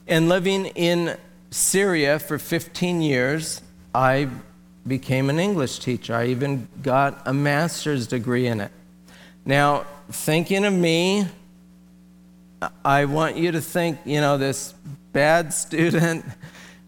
And 0.06 0.28
living 0.28 0.66
in 0.66 1.16
Syria 1.50 2.18
for 2.18 2.38
15 2.38 3.02
years, 3.02 3.62
I 3.92 4.28
became 4.87 5.28
an 5.28 5.40
English 5.40 5.80
teacher. 5.80 6.14
I 6.14 6.26
even 6.26 6.68
got 6.83 7.21
a 7.26 7.35
master's 7.35 8.06
degree 8.06 8.47
in 8.47 8.61
it. 8.61 8.71
Now, 9.44 9.87
thinking 10.11 10.64
of 10.64 10.73
me, 10.73 11.26
I 12.84 13.04
want 13.04 13.37
you 13.37 13.52
to 13.52 13.61
think, 13.61 13.99
you 14.04 14.20
know, 14.20 14.38
this 14.38 14.75
bad 15.12 15.52
student 15.52 16.25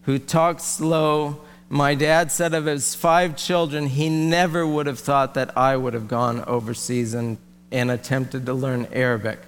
who 0.03 0.19
talks 0.19 0.63
slow. 0.63 1.41
My 1.69 1.95
dad 1.95 2.31
said 2.31 2.53
of 2.53 2.65
his 2.65 2.95
five 2.95 3.35
children, 3.35 3.87
he 3.87 4.09
never 4.09 4.65
would 4.65 4.87
have 4.87 4.99
thought 4.99 5.33
that 5.33 5.57
I 5.57 5.75
would 5.75 5.93
have 5.93 6.07
gone 6.07 6.43
overseas 6.45 7.13
and, 7.13 7.37
and 7.71 7.91
attempted 7.91 8.45
to 8.45 8.53
learn 8.53 8.87
Arabic. 8.91 9.39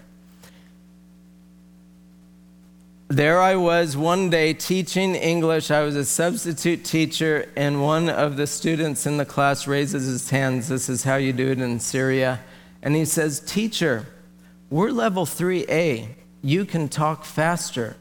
There 3.08 3.42
I 3.42 3.56
was 3.56 3.98
one 3.98 4.30
day 4.30 4.54
teaching 4.54 5.16
English. 5.16 5.72
I 5.72 5.82
was 5.82 5.96
a 5.96 6.06
substitute 6.06 6.86
teacher, 6.86 7.50
and 7.56 7.82
one 7.82 8.08
of 8.08 8.38
the 8.38 8.46
students 8.46 9.08
in 9.08 9.18
the 9.18 9.26
class 9.26 9.66
raises 9.66 10.06
his 10.06 10.30
hands. 10.30 10.68
This 10.68 10.90
is 10.90 11.04
how 11.04 11.16
you 11.16 11.34
do 11.34 11.48
it 11.48 11.60
in 11.60 11.80
Syria. 11.80 12.40
And 12.84 12.96
he 12.96 13.06
says, 13.06 13.40
Teacher, 13.40 14.06
we're 14.70 14.92
level 14.92 15.26
3A 15.26 16.16
you 16.42 16.66
can 16.66 16.88
talk 16.88 17.26
faster. 17.26 17.96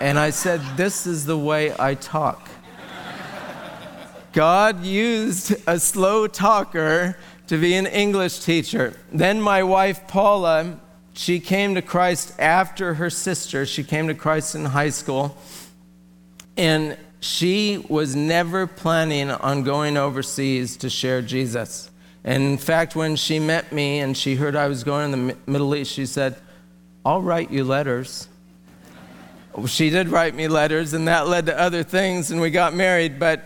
And 0.00 0.18
I 0.18 0.30
said, 0.30 0.60
This 0.76 1.06
is 1.06 1.24
the 1.24 1.38
way 1.38 1.74
I 1.78 1.94
talk. 1.94 2.48
God 4.32 4.84
used 4.84 5.54
a 5.66 5.78
slow 5.78 6.26
talker 6.26 7.16
to 7.46 7.60
be 7.60 7.74
an 7.74 7.86
English 7.86 8.40
teacher. 8.40 8.94
Then 9.12 9.40
my 9.40 9.62
wife, 9.62 10.08
Paula, 10.08 10.80
she 11.12 11.38
came 11.38 11.76
to 11.76 11.82
Christ 11.82 12.34
after 12.40 12.94
her 12.94 13.10
sister. 13.10 13.64
She 13.64 13.84
came 13.84 14.08
to 14.08 14.14
Christ 14.14 14.56
in 14.56 14.64
high 14.64 14.90
school. 14.90 15.36
And 16.56 16.98
she 17.20 17.84
was 17.88 18.16
never 18.16 18.66
planning 18.66 19.30
on 19.30 19.62
going 19.62 19.96
overseas 19.96 20.76
to 20.78 20.90
share 20.90 21.22
Jesus. 21.22 21.90
And 22.24 22.42
in 22.42 22.56
fact, 22.56 22.96
when 22.96 23.16
she 23.16 23.38
met 23.38 23.70
me 23.70 23.98
and 23.98 24.16
she 24.16 24.36
heard 24.36 24.56
I 24.56 24.66
was 24.66 24.82
going 24.82 25.10
to 25.10 25.16
the 25.16 25.36
Middle 25.46 25.74
East, 25.76 25.92
she 25.92 26.06
said, 26.06 26.36
I'll 27.04 27.20
write 27.20 27.50
you 27.50 27.64
letters. 27.64 28.28
She 29.66 29.90
did 29.90 30.08
write 30.08 30.34
me 30.34 30.48
letters, 30.48 30.94
and 30.94 31.06
that 31.06 31.28
led 31.28 31.46
to 31.46 31.60
other 31.60 31.82
things, 31.82 32.30
and 32.30 32.40
we 32.40 32.50
got 32.50 32.74
married. 32.74 33.18
But 33.18 33.44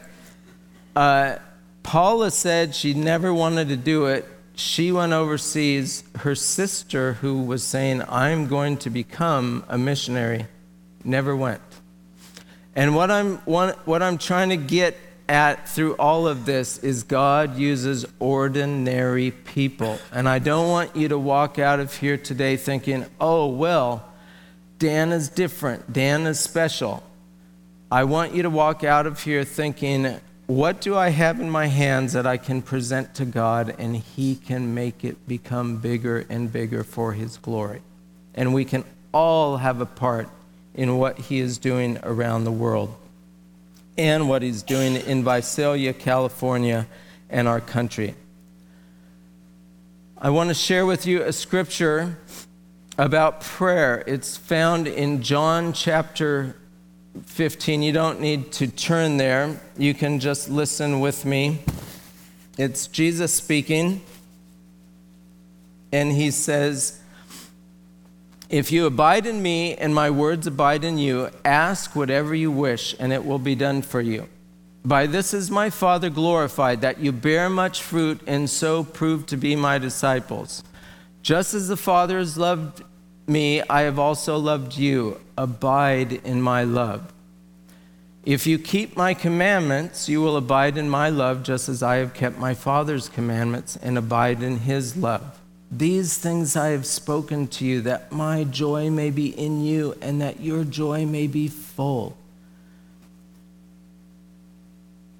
uh, 0.94 1.36
Paula 1.82 2.30
said 2.30 2.74
she 2.74 2.94
never 2.94 3.34
wanted 3.34 3.68
to 3.68 3.76
do 3.76 4.06
it. 4.06 4.26
She 4.54 4.92
went 4.92 5.12
overseas. 5.12 6.04
Her 6.18 6.34
sister, 6.34 7.14
who 7.14 7.42
was 7.42 7.64
saying, 7.64 8.02
I'm 8.08 8.46
going 8.46 8.76
to 8.78 8.90
become 8.90 9.64
a 9.68 9.76
missionary, 9.76 10.46
never 11.04 11.34
went. 11.34 11.60
And 12.76 12.94
what 12.94 13.10
I'm, 13.10 13.36
what 13.38 14.02
I'm 14.02 14.18
trying 14.18 14.50
to 14.50 14.56
get 14.56 14.96
at 15.28 15.68
through 15.68 15.94
all 15.96 16.26
of 16.26 16.46
this 16.46 16.78
is 16.78 17.02
God 17.02 17.56
uses 17.56 18.06
ordinary 18.18 19.30
people. 19.30 19.98
And 20.10 20.28
I 20.28 20.38
don't 20.38 20.68
want 20.68 20.96
you 20.96 21.08
to 21.08 21.18
walk 21.18 21.58
out 21.58 21.80
of 21.80 21.94
here 21.94 22.16
today 22.16 22.56
thinking, 22.56 23.04
oh, 23.20 23.48
well, 23.48 24.04
Dan 24.78 25.12
is 25.12 25.28
different, 25.28 25.92
Dan 25.92 26.26
is 26.26 26.40
special. 26.40 27.02
I 27.90 28.04
want 28.04 28.34
you 28.34 28.42
to 28.42 28.50
walk 28.50 28.84
out 28.84 29.06
of 29.06 29.22
here 29.22 29.44
thinking, 29.44 30.20
what 30.46 30.80
do 30.80 30.96
I 30.96 31.10
have 31.10 31.40
in 31.40 31.50
my 31.50 31.66
hands 31.66 32.14
that 32.14 32.26
I 32.26 32.36
can 32.38 32.62
present 32.62 33.14
to 33.16 33.24
God 33.24 33.74
and 33.78 33.96
He 33.96 34.34
can 34.34 34.74
make 34.74 35.04
it 35.04 35.28
become 35.28 35.76
bigger 35.76 36.24
and 36.28 36.50
bigger 36.50 36.84
for 36.84 37.12
His 37.12 37.36
glory? 37.36 37.82
And 38.34 38.54
we 38.54 38.64
can 38.64 38.84
all 39.12 39.58
have 39.58 39.80
a 39.80 39.86
part 39.86 40.28
in 40.74 40.96
what 40.96 41.18
He 41.18 41.38
is 41.38 41.58
doing 41.58 41.98
around 42.02 42.44
the 42.44 42.52
world 42.52 42.94
and 43.98 44.28
what 44.28 44.42
he's 44.42 44.62
doing 44.62 44.94
in 44.94 45.24
Visalia, 45.24 45.92
California, 45.92 46.86
and 47.28 47.48
our 47.48 47.60
country. 47.60 48.14
I 50.16 50.30
want 50.30 50.48
to 50.48 50.54
share 50.54 50.86
with 50.86 51.04
you 51.04 51.22
a 51.22 51.32
scripture 51.32 52.16
about 52.96 53.40
prayer. 53.40 54.04
It's 54.06 54.36
found 54.36 54.86
in 54.86 55.22
John 55.22 55.72
chapter 55.72 56.56
15. 57.26 57.82
You 57.82 57.92
don't 57.92 58.20
need 58.20 58.52
to 58.52 58.68
turn 58.68 59.16
there, 59.16 59.60
you 59.76 59.94
can 59.94 60.20
just 60.20 60.48
listen 60.48 61.00
with 61.00 61.24
me. 61.24 61.58
It's 62.56 62.86
Jesus 62.86 63.32
speaking, 63.34 64.00
and 65.92 66.12
he 66.12 66.30
says, 66.30 67.00
if 68.48 68.72
you 68.72 68.86
abide 68.86 69.26
in 69.26 69.42
me 69.42 69.74
and 69.74 69.94
my 69.94 70.10
words 70.10 70.46
abide 70.46 70.84
in 70.84 70.96
you, 70.98 71.30
ask 71.44 71.94
whatever 71.94 72.34
you 72.34 72.50
wish, 72.50 72.94
and 72.98 73.12
it 73.12 73.24
will 73.24 73.38
be 73.38 73.54
done 73.54 73.82
for 73.82 74.00
you. 74.00 74.28
By 74.84 75.06
this 75.06 75.34
is 75.34 75.50
my 75.50 75.68
Father 75.68 76.08
glorified, 76.08 76.80
that 76.80 76.98
you 76.98 77.12
bear 77.12 77.50
much 77.50 77.82
fruit 77.82 78.20
and 78.26 78.48
so 78.48 78.84
prove 78.84 79.26
to 79.26 79.36
be 79.36 79.54
my 79.54 79.76
disciples. 79.76 80.62
Just 81.20 81.52
as 81.52 81.68
the 81.68 81.76
Father 81.76 82.18
has 82.18 82.38
loved 82.38 82.82
me, 83.26 83.60
I 83.62 83.82
have 83.82 83.98
also 83.98 84.38
loved 84.38 84.78
you. 84.78 85.20
Abide 85.36 86.12
in 86.24 86.40
my 86.40 86.64
love. 86.64 87.12
If 88.24 88.46
you 88.46 88.58
keep 88.58 88.96
my 88.96 89.14
commandments, 89.14 90.08
you 90.08 90.20
will 90.20 90.36
abide 90.36 90.78
in 90.78 90.88
my 90.88 91.10
love, 91.10 91.42
just 91.42 91.68
as 91.68 91.82
I 91.82 91.96
have 91.96 92.14
kept 92.14 92.38
my 92.38 92.54
Father's 92.54 93.08
commandments 93.08 93.76
and 93.76 93.98
abide 93.98 94.42
in 94.42 94.58
his 94.58 94.96
love. 94.96 95.38
These 95.70 96.16
things 96.16 96.56
I 96.56 96.68
have 96.68 96.86
spoken 96.86 97.46
to 97.48 97.64
you, 97.64 97.82
that 97.82 98.10
my 98.10 98.44
joy 98.44 98.90
may 98.90 99.10
be 99.10 99.28
in 99.38 99.62
you, 99.62 99.96
and 100.00 100.20
that 100.20 100.40
your 100.40 100.64
joy 100.64 101.04
may 101.04 101.26
be 101.26 101.48
full. 101.48 102.16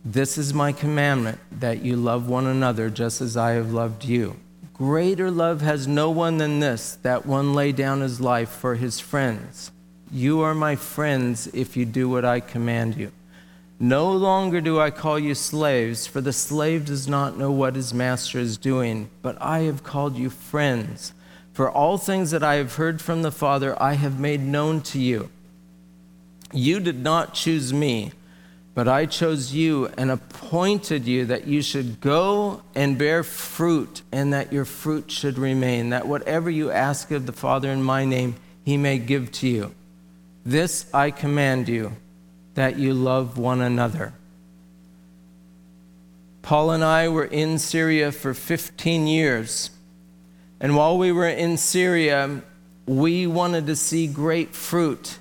This 0.04 0.38
is 0.38 0.54
my 0.54 0.72
commandment, 0.72 1.38
that 1.52 1.82
you 1.84 1.96
love 1.96 2.28
one 2.28 2.46
another 2.46 2.88
just 2.88 3.20
as 3.20 3.36
I 3.36 3.52
have 3.52 3.72
loved 3.72 4.04
you. 4.04 4.36
Greater 4.72 5.30
love 5.30 5.60
has 5.60 5.86
no 5.86 6.10
one 6.10 6.38
than 6.38 6.60
this, 6.60 6.96
that 7.02 7.26
one 7.26 7.52
lay 7.52 7.72
down 7.72 8.00
his 8.00 8.20
life 8.20 8.48
for 8.48 8.76
his 8.76 9.00
friends. 9.00 9.70
You 10.10 10.40
are 10.40 10.54
my 10.54 10.76
friends 10.76 11.48
if 11.48 11.76
you 11.76 11.84
do 11.84 12.08
what 12.08 12.24
I 12.24 12.40
command 12.40 12.96
you. 12.96 13.12
No 13.80 14.10
longer 14.10 14.60
do 14.60 14.80
I 14.80 14.90
call 14.90 15.18
you 15.18 15.34
slaves, 15.34 16.06
for 16.06 16.20
the 16.20 16.32
slave 16.32 16.86
does 16.86 17.06
not 17.06 17.38
know 17.38 17.50
what 17.50 17.76
his 17.76 17.94
master 17.94 18.38
is 18.38 18.58
doing, 18.58 19.08
but 19.22 19.40
I 19.40 19.60
have 19.60 19.84
called 19.84 20.16
you 20.16 20.30
friends. 20.30 21.12
For 21.52 21.70
all 21.70 21.98
things 21.98 22.30
that 22.32 22.42
I 22.42 22.54
have 22.56 22.74
heard 22.74 23.00
from 23.00 23.22
the 23.22 23.30
Father, 23.30 23.80
I 23.80 23.94
have 23.94 24.18
made 24.18 24.40
known 24.40 24.80
to 24.82 24.98
you. 24.98 25.30
You 26.52 26.80
did 26.80 27.02
not 27.02 27.34
choose 27.34 27.72
me 27.72 28.12
but 28.78 28.86
I 28.86 29.06
chose 29.06 29.52
you 29.52 29.90
and 29.98 30.08
appointed 30.08 31.04
you 31.04 31.24
that 31.24 31.48
you 31.48 31.62
should 31.62 32.00
go 32.00 32.62
and 32.76 32.96
bear 32.96 33.24
fruit, 33.24 34.02
and 34.12 34.32
that 34.32 34.52
your 34.52 34.64
fruit 34.64 35.10
should 35.10 35.36
remain, 35.36 35.90
that 35.90 36.06
whatever 36.06 36.48
you 36.48 36.70
ask 36.70 37.10
of 37.10 37.26
the 37.26 37.32
Father 37.32 37.72
in 37.72 37.82
my 37.82 38.04
name, 38.04 38.36
he 38.64 38.76
may 38.76 39.00
give 39.00 39.32
to 39.32 39.48
you. 39.48 39.74
This 40.46 40.86
I 40.94 41.10
command 41.10 41.68
you, 41.68 41.96
that 42.58 42.76
you 42.76 42.92
love 42.92 43.38
one 43.38 43.60
another. 43.60 44.12
Paul 46.42 46.72
and 46.72 46.82
I 46.82 47.08
were 47.08 47.26
in 47.26 47.56
Syria 47.56 48.10
for 48.10 48.34
15 48.34 49.06
years. 49.06 49.70
And 50.58 50.74
while 50.74 50.98
we 50.98 51.12
were 51.12 51.28
in 51.28 51.56
Syria, 51.56 52.42
we 52.84 53.28
wanted 53.28 53.68
to 53.68 53.76
see 53.76 54.08
great 54.08 54.56
fruit. 54.56 55.20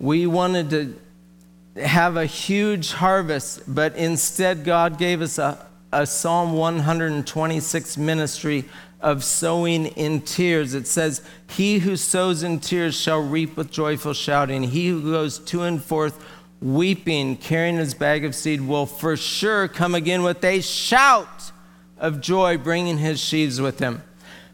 We 0.00 0.26
wanted 0.26 0.70
to 0.70 1.80
have 1.80 2.16
a 2.16 2.26
huge 2.26 2.94
harvest, 2.94 3.72
but 3.72 3.94
instead, 3.94 4.64
God 4.64 4.98
gave 4.98 5.22
us 5.22 5.38
a, 5.38 5.64
a 5.92 6.04
Psalm 6.04 6.54
126 6.54 7.96
ministry 7.98 8.64
of 9.00 9.22
sowing 9.22 9.86
in 9.86 10.22
tears. 10.22 10.74
It 10.74 10.88
says, 10.88 11.22
He 11.50 11.78
who 11.78 11.96
sows 11.96 12.42
in 12.42 12.58
tears 12.58 13.00
shall 13.00 13.20
reap 13.20 13.56
with 13.56 13.70
joyful 13.70 14.12
shouting. 14.12 14.64
He 14.64 14.88
who 14.88 15.12
goes 15.12 15.38
to 15.38 15.62
and 15.62 15.80
forth 15.80 16.18
weeping, 16.64 17.36
carrying 17.36 17.76
his 17.76 17.94
bag 17.94 18.24
of 18.24 18.34
seed, 18.34 18.60
will 18.60 18.86
for 18.86 19.16
sure 19.16 19.68
come 19.68 19.94
again 19.94 20.24
with 20.24 20.42
a 20.42 20.60
shout 20.60 21.52
of 21.98 22.20
joy, 22.20 22.58
bringing 22.58 22.98
his 22.98 23.20
sheaves 23.20 23.60
with 23.60 23.78
him. 23.78 24.02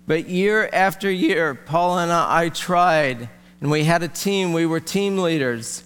But 0.06 0.28
year 0.28 0.68
after 0.72 1.10
year, 1.10 1.54
Paul 1.54 1.98
and 2.00 2.12
I, 2.12 2.50
tried, 2.50 3.30
and 3.62 3.70
we 3.70 3.84
had 3.84 4.02
a 4.02 4.08
team, 4.08 4.52
we 4.52 4.66
were 4.66 4.80
team 4.80 5.16
leaders 5.16 5.84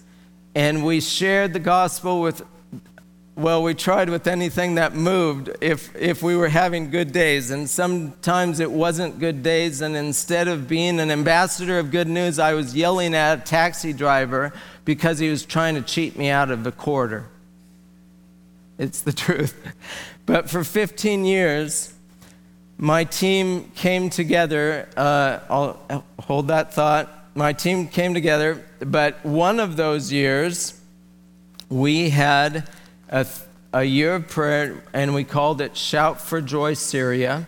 and 0.55 0.85
we 0.85 1.01
shared 1.01 1.53
the 1.53 1.59
gospel 1.59 2.21
with 2.21 2.41
well 3.35 3.61
we 3.61 3.73
tried 3.73 4.09
with 4.09 4.25
anything 4.25 4.75
that 4.75 4.95
moved 4.95 5.49
if 5.59 5.93
if 5.95 6.23
we 6.23 6.37
were 6.37 6.47
having 6.47 6.89
good 6.89 7.11
days 7.11 7.51
and 7.51 7.69
sometimes 7.69 8.61
it 8.61 8.71
wasn't 8.71 9.19
good 9.19 9.43
days 9.43 9.81
and 9.81 9.97
instead 9.97 10.47
of 10.47 10.69
being 10.69 11.01
an 11.01 11.11
ambassador 11.11 11.77
of 11.77 11.91
good 11.91 12.07
news 12.07 12.39
i 12.39 12.53
was 12.53 12.73
yelling 12.73 13.13
at 13.13 13.39
a 13.39 13.41
taxi 13.41 13.91
driver 13.91 14.53
because 14.85 15.19
he 15.19 15.29
was 15.29 15.45
trying 15.45 15.75
to 15.75 15.81
cheat 15.81 16.17
me 16.17 16.29
out 16.29 16.49
of 16.49 16.63
the 16.63 16.71
quarter. 16.71 17.25
It's 18.77 19.01
the 19.01 19.13
truth. 19.25 19.55
But 20.25 20.49
for 20.49 20.63
15 20.63 21.25
years 21.25 21.91
my 22.77 23.05
team 23.05 23.71
came 23.75 24.09
together 24.09 24.89
uh, 24.97 25.39
i'll 25.49 26.03
hold 26.25 26.47
that 26.47 26.73
thought. 26.73 27.11
My 27.35 27.53
team 27.53 27.87
came 27.87 28.13
together, 28.13 28.63
but 28.79 29.23
one 29.25 29.59
of 29.59 29.75
those 29.75 30.11
years, 30.11 30.79
we 31.69 32.09
had 32.09 32.69
a, 33.09 33.27
a 33.73 33.83
year 33.83 34.15
of 34.15 34.29
prayer, 34.29 34.81
and 34.93 35.13
we 35.13 35.25
called 35.25 35.59
it 35.59 35.75
Shout 35.75 36.21
for 36.21 36.39
Joy 36.39 36.75
Syria. 36.75 37.45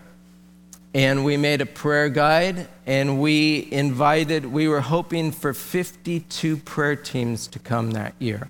And 0.97 1.23
we 1.23 1.38
made 1.38 1.62
a 1.62 1.67
prayer 1.67 2.10
guide, 2.10 2.67
and 2.88 3.21
we 3.21 3.67
invited, 3.71 4.47
we 4.47 4.67
were 4.67 4.81
hoping 4.81 5.31
for 5.31 5.53
52 5.53 6.57
prayer 6.57 6.95
teams 6.95 7.45
to 7.49 7.60
come 7.60 7.91
that 7.91 8.15
year. 8.17 8.49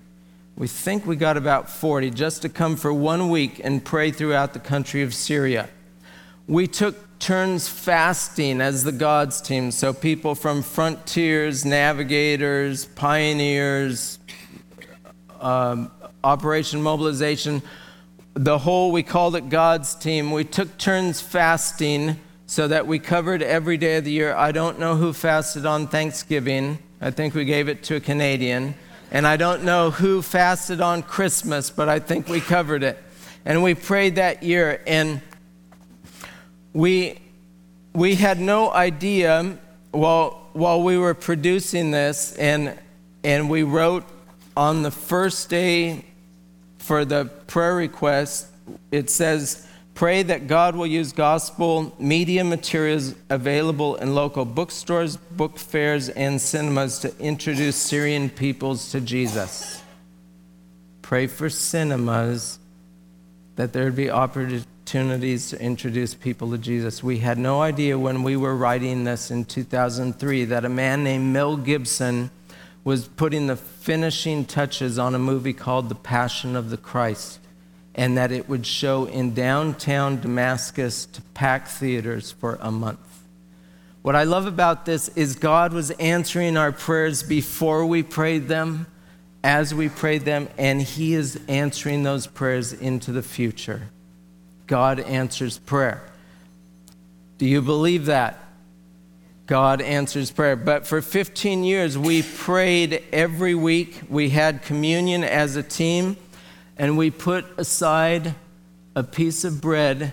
We 0.56 0.66
think 0.66 1.04
we 1.04 1.16
got 1.16 1.36
about 1.36 1.68
40 1.68 2.08
just 2.08 2.40
to 2.40 2.48
come 2.48 2.76
for 2.76 2.90
one 2.90 3.28
week 3.28 3.60
and 3.62 3.84
pray 3.84 4.10
throughout 4.12 4.54
the 4.54 4.60
country 4.60 5.02
of 5.02 5.12
Syria. 5.12 5.68
We 6.46 6.66
took 6.66 7.18
turns 7.18 7.68
fasting 7.68 8.62
as 8.62 8.82
the 8.82 8.92
God's 8.92 9.42
team. 9.42 9.70
So 9.70 9.92
people 9.92 10.34
from 10.34 10.62
frontiers, 10.62 11.66
navigators, 11.66 12.86
pioneers, 12.86 14.20
um, 15.38 15.90
Operation 16.24 16.80
Mobilization, 16.80 17.60
the 18.32 18.56
whole, 18.56 18.90
we 18.90 19.02
called 19.02 19.36
it 19.36 19.50
God's 19.50 19.94
team. 19.94 20.30
We 20.30 20.44
took 20.44 20.78
turns 20.78 21.20
fasting 21.20 22.18
so 22.48 22.66
that 22.66 22.86
we 22.86 22.98
covered 22.98 23.42
every 23.42 23.76
day 23.76 23.98
of 23.98 24.04
the 24.04 24.10
year. 24.10 24.34
I 24.34 24.52
don't 24.52 24.78
know 24.78 24.96
who 24.96 25.12
fasted 25.12 25.66
on 25.66 25.86
Thanksgiving. 25.86 26.78
I 26.98 27.10
think 27.10 27.34
we 27.34 27.44
gave 27.44 27.68
it 27.68 27.82
to 27.84 27.96
a 27.96 28.00
Canadian. 28.00 28.74
And 29.10 29.26
I 29.26 29.36
don't 29.36 29.64
know 29.64 29.90
who 29.90 30.22
fasted 30.22 30.80
on 30.80 31.02
Christmas, 31.02 31.68
but 31.68 31.90
I 31.90 31.98
think 31.98 32.26
we 32.26 32.40
covered 32.40 32.82
it. 32.82 32.98
And 33.44 33.62
we 33.62 33.74
prayed 33.74 34.16
that 34.16 34.42
year. 34.42 34.82
And 34.86 35.20
we, 36.72 37.20
we 37.92 38.14
had 38.14 38.40
no 38.40 38.72
idea 38.72 39.58
while, 39.90 40.48
while 40.54 40.82
we 40.82 40.96
were 40.96 41.14
producing 41.14 41.90
this, 41.90 42.34
and, 42.36 42.78
and 43.24 43.50
we 43.50 43.62
wrote 43.62 44.04
on 44.56 44.82
the 44.82 44.90
first 44.90 45.50
day 45.50 46.02
for 46.78 47.04
the 47.04 47.26
prayer 47.46 47.74
request, 47.74 48.46
it 48.90 49.10
says, 49.10 49.67
Pray 49.98 50.22
that 50.22 50.46
God 50.46 50.76
will 50.76 50.86
use 50.86 51.10
gospel 51.10 51.92
media 51.98 52.44
materials 52.44 53.16
available 53.30 53.96
in 53.96 54.14
local 54.14 54.44
bookstores, 54.44 55.16
book 55.16 55.58
fairs, 55.58 56.08
and 56.08 56.40
cinemas 56.40 57.00
to 57.00 57.12
introduce 57.18 57.74
Syrian 57.74 58.30
peoples 58.30 58.92
to 58.92 59.00
Jesus. 59.00 59.82
Pray 61.02 61.26
for 61.26 61.50
cinemas 61.50 62.60
that 63.56 63.72
there 63.72 63.86
would 63.86 63.96
be 63.96 64.08
opportunities 64.08 65.50
to 65.50 65.60
introduce 65.60 66.14
people 66.14 66.52
to 66.52 66.58
Jesus. 66.58 67.02
We 67.02 67.18
had 67.18 67.36
no 67.36 67.60
idea 67.60 67.98
when 67.98 68.22
we 68.22 68.36
were 68.36 68.54
writing 68.54 69.02
this 69.02 69.32
in 69.32 69.46
2003 69.46 70.44
that 70.44 70.64
a 70.64 70.68
man 70.68 71.02
named 71.02 71.32
Mel 71.32 71.56
Gibson 71.56 72.30
was 72.84 73.08
putting 73.08 73.48
the 73.48 73.56
finishing 73.56 74.44
touches 74.44 74.96
on 74.96 75.16
a 75.16 75.18
movie 75.18 75.54
called 75.54 75.88
The 75.88 75.96
Passion 75.96 76.54
of 76.54 76.70
the 76.70 76.76
Christ 76.76 77.40
and 77.98 78.16
that 78.16 78.30
it 78.30 78.48
would 78.48 78.64
show 78.64 79.06
in 79.06 79.34
downtown 79.34 80.20
Damascus 80.20 81.04
to 81.06 81.20
pack 81.34 81.66
theaters 81.66 82.30
for 82.30 82.56
a 82.60 82.70
month. 82.70 83.00
What 84.02 84.14
I 84.14 84.22
love 84.22 84.46
about 84.46 84.86
this 84.86 85.08
is 85.16 85.34
God 85.34 85.72
was 85.72 85.90
answering 85.90 86.56
our 86.56 86.70
prayers 86.70 87.24
before 87.24 87.84
we 87.84 88.04
prayed 88.04 88.46
them, 88.46 88.86
as 89.42 89.74
we 89.74 89.88
prayed 89.88 90.24
them, 90.24 90.48
and 90.56 90.80
He 90.80 91.14
is 91.14 91.40
answering 91.48 92.04
those 92.04 92.28
prayers 92.28 92.72
into 92.72 93.10
the 93.10 93.22
future. 93.22 93.88
God 94.68 95.00
answers 95.00 95.58
prayer. 95.58 96.04
Do 97.38 97.46
you 97.46 97.60
believe 97.60 98.06
that? 98.06 98.38
God 99.48 99.80
answers 99.80 100.30
prayer. 100.30 100.54
But 100.54 100.86
for 100.86 101.02
15 101.02 101.64
years, 101.64 101.98
we 101.98 102.22
prayed 102.22 103.02
every 103.12 103.56
week. 103.56 104.02
We 104.08 104.28
had 104.28 104.62
communion 104.62 105.24
as 105.24 105.56
a 105.56 105.64
team, 105.64 106.16
and 106.78 106.96
we 106.96 107.10
put 107.10 107.44
aside 107.58 108.34
a 108.94 109.02
piece 109.02 109.44
of 109.44 109.60
bread 109.60 110.12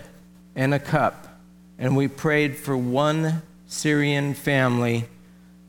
and 0.54 0.74
a 0.74 0.78
cup, 0.78 1.40
and 1.78 1.96
we 1.96 2.08
prayed 2.08 2.56
for 2.56 2.76
one 2.76 3.42
Syrian 3.66 4.34
family 4.34 5.04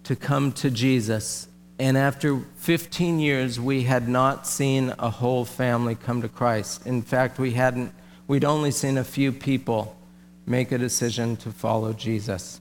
to 0.03 0.15
come 0.15 0.51
to 0.53 0.71
Jesus. 0.71 1.47
And 1.79 1.97
after 1.97 2.39
15 2.57 3.19
years, 3.19 3.59
we 3.59 3.83
had 3.83 4.07
not 4.07 4.47
seen 4.47 4.93
a 4.97 5.09
whole 5.09 5.45
family 5.45 5.95
come 5.95 6.21
to 6.21 6.29
Christ. 6.29 6.87
In 6.87 7.01
fact, 7.01 7.37
we 7.37 7.51
hadn't 7.51 7.93
we'd 8.27 8.45
only 8.45 8.71
seen 8.71 8.97
a 8.97 9.03
few 9.03 9.31
people 9.31 9.95
make 10.45 10.71
a 10.71 10.77
decision 10.77 11.35
to 11.37 11.51
follow 11.51 11.93
Jesus. 11.93 12.59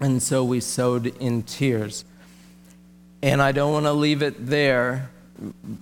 And 0.00 0.22
so 0.22 0.44
we 0.44 0.60
sowed 0.60 1.06
in 1.06 1.42
tears. 1.42 2.04
And 3.22 3.42
I 3.42 3.52
don't 3.52 3.72
want 3.72 3.86
to 3.86 3.92
leave 3.92 4.22
it 4.22 4.46
there. 4.46 5.10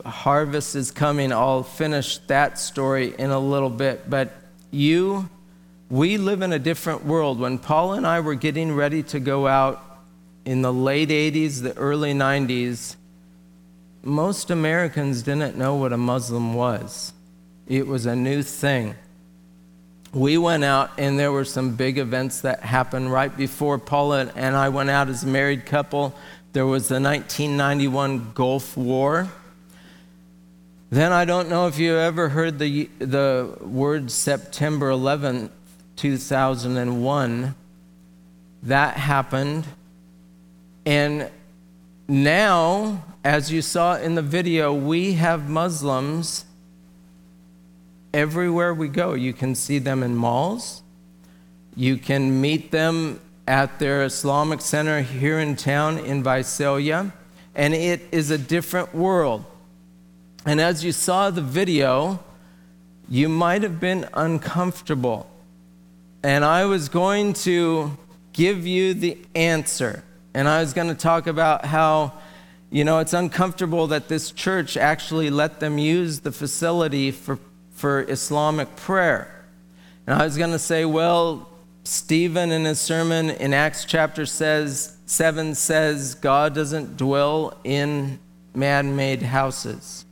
Harvest 0.04 0.76
is 0.76 0.90
coming. 0.90 1.32
I'll 1.32 1.62
finish 1.62 2.18
that 2.26 2.58
story 2.58 3.14
in 3.18 3.30
a 3.30 3.38
little 3.38 3.70
bit. 3.70 4.08
But 4.08 4.32
you, 4.70 5.28
we 5.90 6.18
live 6.18 6.42
in 6.42 6.52
a 6.52 6.58
different 6.58 7.04
world. 7.04 7.38
When 7.38 7.58
Paul 7.58 7.94
and 7.94 8.06
I 8.06 8.20
were 8.20 8.34
getting 8.34 8.74
ready 8.74 9.02
to 9.04 9.20
go 9.20 9.46
out 9.46 9.82
in 10.44 10.62
the 10.62 10.72
late 10.72 11.08
80s, 11.08 11.62
the 11.62 11.76
early 11.76 12.12
90s, 12.12 12.96
most 14.02 14.50
Americans 14.50 15.22
didn't 15.22 15.56
know 15.56 15.74
what 15.74 15.92
a 15.92 15.96
Muslim 15.96 16.54
was, 16.54 17.12
it 17.66 17.86
was 17.86 18.06
a 18.06 18.14
new 18.14 18.42
thing. 18.42 18.94
We 20.12 20.38
went 20.38 20.64
out, 20.64 20.92
and 20.96 21.18
there 21.18 21.32
were 21.32 21.44
some 21.44 21.74
big 21.74 21.98
events 21.98 22.40
that 22.42 22.60
happened 22.60 23.12
right 23.12 23.36
before 23.36 23.78
Paula 23.78 24.32
and 24.36 24.56
I 24.56 24.68
went 24.68 24.88
out 24.88 25.08
as 25.08 25.24
a 25.24 25.26
married 25.26 25.66
couple. 25.66 26.14
There 26.52 26.64
was 26.64 26.88
the 26.88 27.00
1991 27.00 28.32
Gulf 28.32 28.76
War. 28.76 29.28
Then 30.90 31.12
I 31.12 31.24
don't 31.24 31.48
know 31.48 31.66
if 31.66 31.78
you 31.78 31.96
ever 31.96 32.28
heard 32.28 32.60
the, 32.60 32.88
the 33.00 33.58
word 33.60 34.10
September 34.10 34.90
11, 34.90 35.50
2001. 35.96 37.54
That 38.62 38.96
happened. 38.96 39.66
And 40.84 41.28
now, 42.06 43.04
as 43.24 43.50
you 43.50 43.62
saw 43.62 43.96
in 43.96 44.14
the 44.14 44.22
video, 44.22 44.72
we 44.72 45.14
have 45.14 45.48
Muslims 45.48 46.44
everywhere 48.14 48.72
we 48.72 48.86
go. 48.86 49.14
You 49.14 49.32
can 49.32 49.56
see 49.56 49.80
them 49.80 50.04
in 50.04 50.14
malls, 50.14 50.82
you 51.74 51.98
can 51.98 52.40
meet 52.40 52.70
them 52.70 53.20
at 53.48 53.78
their 53.78 54.04
Islamic 54.04 54.60
center 54.60 55.02
here 55.02 55.38
in 55.40 55.56
town 55.56 55.98
in 55.98 56.22
Visalia, 56.22 57.12
and 57.54 57.74
it 57.74 58.02
is 58.12 58.30
a 58.30 58.38
different 58.38 58.94
world. 58.94 59.44
And 60.46 60.60
as 60.60 60.84
you 60.84 60.92
saw 60.92 61.30
the 61.30 61.42
video, 61.42 62.20
you 63.08 63.28
might 63.28 63.64
have 63.64 63.80
been 63.80 64.08
uncomfortable. 64.14 65.28
And 66.22 66.44
I 66.44 66.66
was 66.66 66.88
going 66.88 67.32
to 67.34 67.96
give 68.32 68.64
you 68.64 68.94
the 68.94 69.18
answer. 69.34 70.04
And 70.34 70.48
I 70.48 70.60
was 70.60 70.72
going 70.72 70.88
to 70.88 70.94
talk 70.94 71.26
about 71.26 71.64
how, 71.64 72.12
you 72.70 72.84
know, 72.84 73.00
it's 73.00 73.12
uncomfortable 73.12 73.88
that 73.88 74.06
this 74.06 74.30
church 74.30 74.76
actually 74.76 75.30
let 75.30 75.58
them 75.58 75.78
use 75.78 76.20
the 76.20 76.30
facility 76.30 77.10
for, 77.10 77.40
for 77.72 78.08
Islamic 78.08 78.76
prayer. 78.76 79.44
And 80.06 80.14
I 80.14 80.24
was 80.24 80.38
going 80.38 80.52
to 80.52 80.60
say, 80.60 80.84
well, 80.84 81.48
Stephen 81.82 82.52
in 82.52 82.64
his 82.64 82.80
sermon 82.80 83.30
in 83.30 83.52
Acts 83.52 83.84
chapter 83.84 84.24
says, 84.26 84.96
7 85.06 85.56
says, 85.56 86.14
God 86.14 86.54
doesn't 86.54 86.96
dwell 86.96 87.58
in 87.64 88.20
man 88.54 88.94
made 88.94 89.22
houses. 89.22 90.05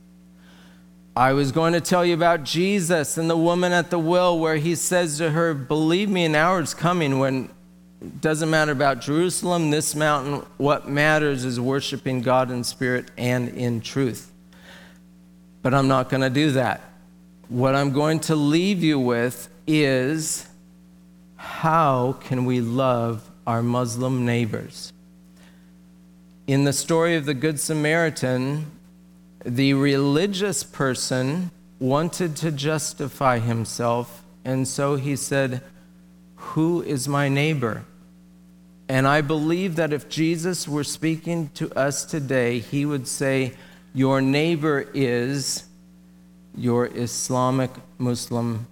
I 1.17 1.31
was 1.31 1.53
going 1.53 1.71
to 1.71 1.79
tell 1.79 2.05
you 2.05 2.13
about 2.13 2.43
Jesus 2.43 3.17
and 3.17 3.29
the 3.29 3.37
woman 3.37 3.71
at 3.71 3.89
the 3.89 3.97
well, 3.97 4.37
where 4.37 4.57
he 4.57 4.75
says 4.75 5.17
to 5.19 5.31
her, 5.31 5.53
Believe 5.53 6.09
me, 6.09 6.25
an 6.25 6.35
hour 6.35 6.59
is 6.59 6.73
coming 6.73 7.19
when 7.19 7.49
it 8.01 8.19
doesn't 8.19 8.49
matter 8.49 8.73
about 8.73 8.99
Jerusalem, 8.99 9.71
this 9.71 9.95
mountain. 9.95 10.45
What 10.57 10.89
matters 10.89 11.45
is 11.45 11.57
worshiping 11.57 12.21
God 12.21 12.51
in 12.51 12.65
spirit 12.65 13.11
and 13.17 13.47
in 13.47 13.79
truth. 13.79 14.29
But 15.61 15.73
I'm 15.73 15.87
not 15.87 16.09
going 16.09 16.19
to 16.19 16.29
do 16.29 16.51
that. 16.51 16.81
What 17.47 17.75
I'm 17.75 17.93
going 17.93 18.19
to 18.21 18.35
leave 18.35 18.83
you 18.83 18.99
with 18.99 19.47
is 19.65 20.49
how 21.37 22.17
can 22.23 22.43
we 22.43 22.59
love 22.59 23.31
our 23.47 23.63
Muslim 23.63 24.25
neighbors? 24.25 24.91
In 26.45 26.65
the 26.65 26.73
story 26.73 27.15
of 27.15 27.25
the 27.25 27.33
Good 27.33 27.57
Samaritan, 27.57 28.69
the 29.45 29.73
religious 29.75 30.63
person 30.63 31.51
wanted 31.79 32.35
to 32.37 32.51
justify 32.51 33.37
himself, 33.37 34.23
and 34.43 34.67
so 34.67 34.95
he 34.95 35.15
said, 35.15 35.61
Who 36.35 36.81
is 36.81 37.07
my 37.07 37.29
neighbor? 37.29 37.85
And 38.89 39.07
I 39.07 39.21
believe 39.21 39.75
that 39.75 39.93
if 39.93 40.09
Jesus 40.09 40.67
were 40.67 40.83
speaking 40.83 41.49
to 41.55 41.71
us 41.77 42.05
today, 42.05 42.59
he 42.59 42.85
would 42.85 43.07
say, 43.07 43.53
Your 43.93 44.19
neighbor 44.19 44.87
is 44.93 45.65
your 46.57 46.87
Islamic 46.87 47.71
Muslim 47.99 48.65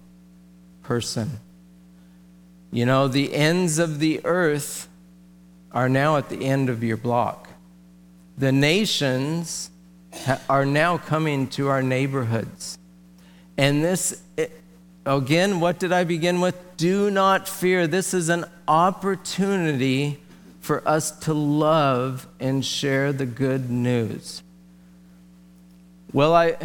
person. 0.82 1.38
You 2.72 2.86
know, 2.86 3.06
the 3.06 3.32
ends 3.32 3.78
of 3.78 4.00
the 4.00 4.20
earth 4.24 4.88
are 5.70 5.88
now 5.88 6.16
at 6.16 6.30
the 6.30 6.44
end 6.44 6.68
of 6.68 6.82
your 6.82 6.96
block. 6.96 7.48
The 8.36 8.50
nations 8.50 9.70
are 10.48 10.64
now 10.64 10.98
coming 10.98 11.48
to 11.48 11.68
our 11.68 11.82
neighborhoods. 11.82 12.78
And 13.56 13.84
this, 13.84 14.22
again, 15.06 15.60
what 15.60 15.78
did 15.78 15.92
I 15.92 16.04
begin 16.04 16.40
with? 16.40 16.56
Do 16.76 17.10
not 17.10 17.48
fear. 17.48 17.86
This 17.86 18.14
is 18.14 18.28
an 18.28 18.44
opportunity 18.66 20.20
for 20.60 20.86
us 20.88 21.10
to 21.20 21.34
love 21.34 22.26
and 22.40 22.64
share 22.64 23.12
the 23.12 23.26
good 23.26 23.70
news. 23.70 24.42
Well, 26.12 26.34
I, 26.34 26.56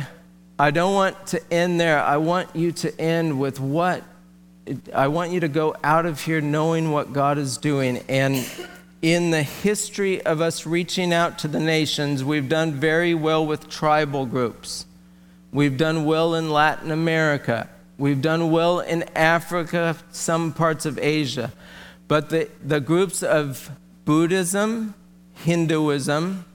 I 0.58 0.72
don't 0.72 0.94
want 0.94 1.28
to 1.28 1.54
end 1.54 1.80
there. 1.80 2.02
I 2.02 2.18
want 2.18 2.56
you 2.56 2.72
to 2.72 3.00
end 3.00 3.40
with 3.40 3.60
what 3.60 4.04
I 4.94 5.08
want 5.08 5.32
you 5.32 5.40
to 5.40 5.48
go 5.48 5.76
out 5.84 6.06
of 6.06 6.22
here 6.22 6.42
knowing 6.42 6.92
what 6.92 7.12
God 7.12 7.38
is 7.38 7.58
doing. 7.58 8.04
And 8.08 8.48
in 9.02 9.32
the 9.32 9.44
history 9.44 10.22
of 10.24 10.42
us 10.42 10.66
reaching 10.66 11.14
out 11.14 11.40
to 11.40 11.48
the 11.48 11.60
nations, 11.60 12.24
we've 12.24 12.50
done 12.50 12.74
very 12.74 13.14
well 13.14 13.46
with 13.46 13.70
tribal 13.70 14.26
groups. 14.26 14.86
We've 15.52 15.78
done 15.78 16.06
well 16.06 16.36
in 16.36 16.50
Latin 16.50 16.92
America. 16.92 17.70
We've 17.98 18.22
done 18.22 18.52
well 18.52 18.80
in 18.80 19.04
Africa, 19.16 19.98
some 20.12 20.54
parts 20.54 20.86
of 20.86 21.00
Asia. 21.00 21.52
But 22.08 22.30
the, 22.30 22.50
the 22.64 22.80
groups 22.82 23.24
of 23.24 23.72
Buddhism, 24.06 24.94
Hinduism, 25.34 26.46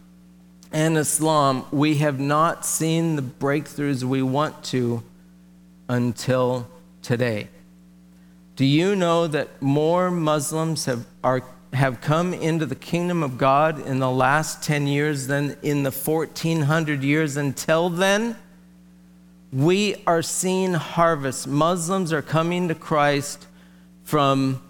and 0.72 0.98
Islam, 0.98 1.64
we 1.70 1.96
have 1.98 2.18
not 2.18 2.66
seen 2.66 3.16
the 3.16 3.22
breakthroughs 3.22 4.02
we 4.02 4.22
want 4.22 4.64
to 4.64 5.02
until 5.88 6.66
today. 7.00 7.48
Do 8.57 8.64
you 8.64 8.94
know 8.96 9.26
that 9.26 9.62
more 9.62 10.11
Muslims 10.11 10.85
have, 10.85 11.07
are 11.22 11.42
have 11.74 12.00
come 12.00 12.32
into 12.32 12.66
the 12.66 12.74
kingdom 12.74 13.22
of 13.22 13.38
God 13.38 13.84
in 13.87 13.98
the 13.98 14.10
last 14.10 14.62
10 14.62 14.87
years 14.87 15.26
than 15.26 15.56
in 15.62 15.82
the 15.82 15.90
1400 15.90 17.02
years 17.02 17.37
until 17.37 17.90
then, 17.90 18.37
we 19.52 19.96
are 20.06 20.22
seeing 20.22 20.74
harvest. 20.74 21.46
Muslims 21.46 22.12
are 22.12 22.22
coming 22.22 22.68
to 22.68 22.74
Christ 22.74 23.46
from 24.02 24.60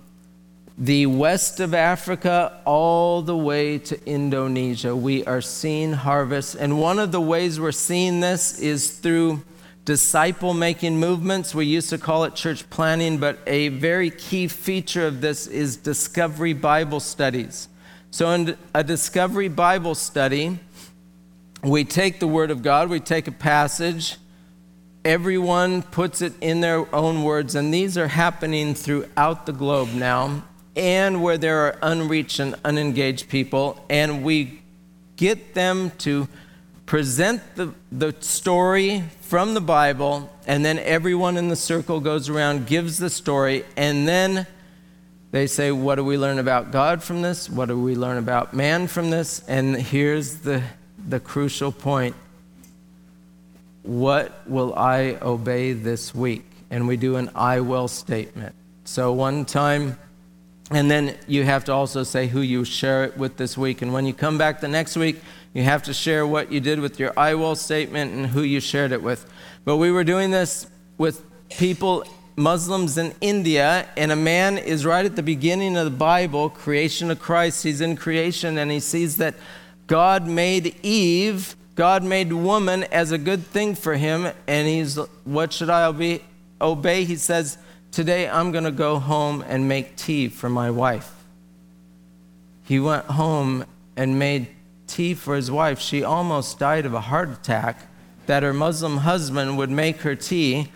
the 0.76 1.06
west 1.06 1.60
of 1.60 1.72
Africa 1.72 2.60
all 2.64 3.22
the 3.22 3.36
way 3.36 3.78
to 3.78 4.06
Indonesia. 4.06 4.94
We 4.94 5.24
are 5.24 5.40
seeing 5.40 5.92
harvest. 5.92 6.56
And 6.56 6.80
one 6.80 6.98
of 6.98 7.12
the 7.12 7.20
ways 7.20 7.60
we're 7.60 7.72
seeing 7.72 8.20
this 8.20 8.58
is 8.58 8.90
through 8.90 9.42
disciple 9.84 10.54
making 10.54 10.98
movements. 10.98 11.54
We 11.54 11.66
used 11.66 11.90
to 11.90 11.98
call 11.98 12.24
it 12.24 12.34
church 12.34 12.68
planting, 12.70 13.18
but 13.18 13.38
a 13.46 13.68
very 13.68 14.10
key 14.10 14.48
feature 14.48 15.06
of 15.06 15.20
this 15.20 15.46
is 15.46 15.76
discovery 15.76 16.54
Bible 16.54 17.00
studies. 17.00 17.68
So, 18.10 18.30
in 18.30 18.56
a 18.74 18.84
discovery 18.84 19.48
Bible 19.48 19.94
study, 19.94 20.58
we 21.62 21.84
take 21.84 22.20
the 22.20 22.26
Word 22.26 22.50
of 22.50 22.62
God, 22.62 22.88
we 22.88 23.00
take 23.00 23.26
a 23.26 23.32
passage, 23.32 24.16
everyone 25.04 25.82
puts 25.82 26.22
it 26.22 26.32
in 26.40 26.60
their 26.60 26.92
own 26.94 27.24
words, 27.24 27.54
and 27.54 27.74
these 27.74 27.98
are 27.98 28.08
happening 28.08 28.74
throughout 28.74 29.46
the 29.46 29.52
globe 29.52 29.88
now, 29.94 30.44
and 30.76 31.22
where 31.22 31.36
there 31.36 31.66
are 31.66 31.78
unreached 31.82 32.38
and 32.38 32.54
unengaged 32.64 33.28
people, 33.28 33.84
and 33.90 34.22
we 34.22 34.62
get 35.16 35.54
them 35.54 35.90
to 35.98 36.28
present 36.86 37.42
the, 37.56 37.72
the 37.90 38.14
story 38.20 39.04
from 39.22 39.54
the 39.54 39.60
Bible, 39.60 40.30
and 40.46 40.64
then 40.64 40.78
everyone 40.78 41.36
in 41.36 41.48
the 41.48 41.56
circle 41.56 42.00
goes 42.00 42.28
around, 42.28 42.66
gives 42.66 42.98
the 42.98 43.10
story, 43.10 43.64
and 43.76 44.06
then 44.06 44.46
they 45.34 45.46
say, 45.46 45.72
What 45.72 45.96
do 45.96 46.04
we 46.04 46.16
learn 46.16 46.38
about 46.38 46.70
God 46.70 47.02
from 47.02 47.22
this? 47.22 47.50
What 47.50 47.66
do 47.66 47.80
we 47.80 47.96
learn 47.96 48.18
about 48.18 48.54
man 48.54 48.86
from 48.86 49.10
this? 49.10 49.42
And 49.48 49.76
here's 49.76 50.38
the, 50.38 50.62
the 51.08 51.18
crucial 51.18 51.72
point 51.72 52.14
What 53.82 54.48
will 54.48 54.74
I 54.74 55.18
obey 55.20 55.72
this 55.72 56.14
week? 56.14 56.44
And 56.70 56.86
we 56.86 56.96
do 56.96 57.16
an 57.16 57.30
I 57.34 57.60
will 57.60 57.88
statement. 57.88 58.54
So 58.84 59.12
one 59.12 59.44
time, 59.44 59.98
and 60.70 60.90
then 60.90 61.16
you 61.26 61.42
have 61.44 61.64
to 61.64 61.72
also 61.72 62.02
say 62.04 62.26
who 62.26 62.40
you 62.40 62.64
share 62.64 63.04
it 63.04 63.16
with 63.16 63.36
this 63.36 63.56
week. 63.56 63.82
And 63.82 63.92
when 63.92 64.06
you 64.06 64.12
come 64.12 64.38
back 64.38 64.60
the 64.60 64.68
next 64.68 64.96
week, 64.96 65.20
you 65.54 65.62
have 65.62 65.84
to 65.84 65.94
share 65.94 66.26
what 66.26 66.50
you 66.52 66.60
did 66.60 66.80
with 66.80 66.98
your 66.98 67.12
I 67.16 67.34
will 67.34 67.54
statement 67.54 68.12
and 68.12 68.26
who 68.26 68.42
you 68.42 68.60
shared 68.60 68.92
it 68.92 69.02
with. 69.02 69.24
But 69.64 69.76
we 69.76 69.90
were 69.90 70.04
doing 70.04 70.30
this 70.32 70.66
with 70.98 71.24
people, 71.48 72.04
Muslims 72.36 72.98
in 72.98 73.14
India, 73.20 73.88
and 73.96 74.10
a 74.10 74.16
man 74.16 74.58
is 74.58 74.84
right 74.84 75.06
at 75.06 75.14
the 75.14 75.22
beginning 75.22 75.76
of 75.76 75.84
the 75.84 75.96
Bible, 75.96 76.50
creation 76.50 77.10
of 77.10 77.20
Christ. 77.20 77.62
He's 77.62 77.80
in 77.80 77.96
creation 77.96 78.58
and 78.58 78.70
he 78.70 78.80
sees 78.80 79.16
that 79.18 79.36
God 79.86 80.26
made 80.26 80.74
Eve, 80.82 81.54
God 81.76 82.02
made 82.02 82.32
woman 82.32 82.84
as 82.84 83.12
a 83.12 83.18
good 83.18 83.46
thing 83.46 83.74
for 83.74 83.94
him. 83.94 84.28
And 84.46 84.68
he's, 84.68 84.96
what 85.24 85.52
should 85.52 85.70
I 85.70 85.86
obey? 85.86 86.22
obey? 86.60 87.04
He 87.04 87.16
says, 87.16 87.58
Today 87.92 88.28
I'm 88.28 88.50
going 88.50 88.64
to 88.64 88.72
go 88.72 88.98
home 88.98 89.44
and 89.46 89.68
make 89.68 89.94
tea 89.94 90.28
for 90.28 90.48
my 90.48 90.68
wife. 90.68 91.12
He 92.64 92.80
went 92.80 93.04
home 93.04 93.66
and 93.96 94.18
made 94.18 94.48
tea 94.94 95.14
for 95.14 95.34
his 95.34 95.50
wife. 95.50 95.80
She 95.80 96.04
almost 96.04 96.58
died 96.58 96.86
of 96.86 96.94
a 96.94 97.00
heart 97.00 97.28
attack 97.30 97.88
that 98.26 98.42
her 98.42 98.52
Muslim 98.52 98.98
husband 98.98 99.58
would 99.58 99.70
make 99.70 100.02
her 100.02 100.14
tea. 100.14 100.68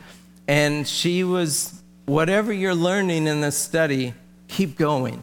And 0.49 0.87
she 0.89 1.23
was, 1.23 1.83
whatever 2.07 2.53
you're 2.53 2.75
learning 2.75 3.27
in 3.27 3.41
this 3.41 3.57
study, 3.57 4.15
keep 4.49 4.77
going. 4.77 5.23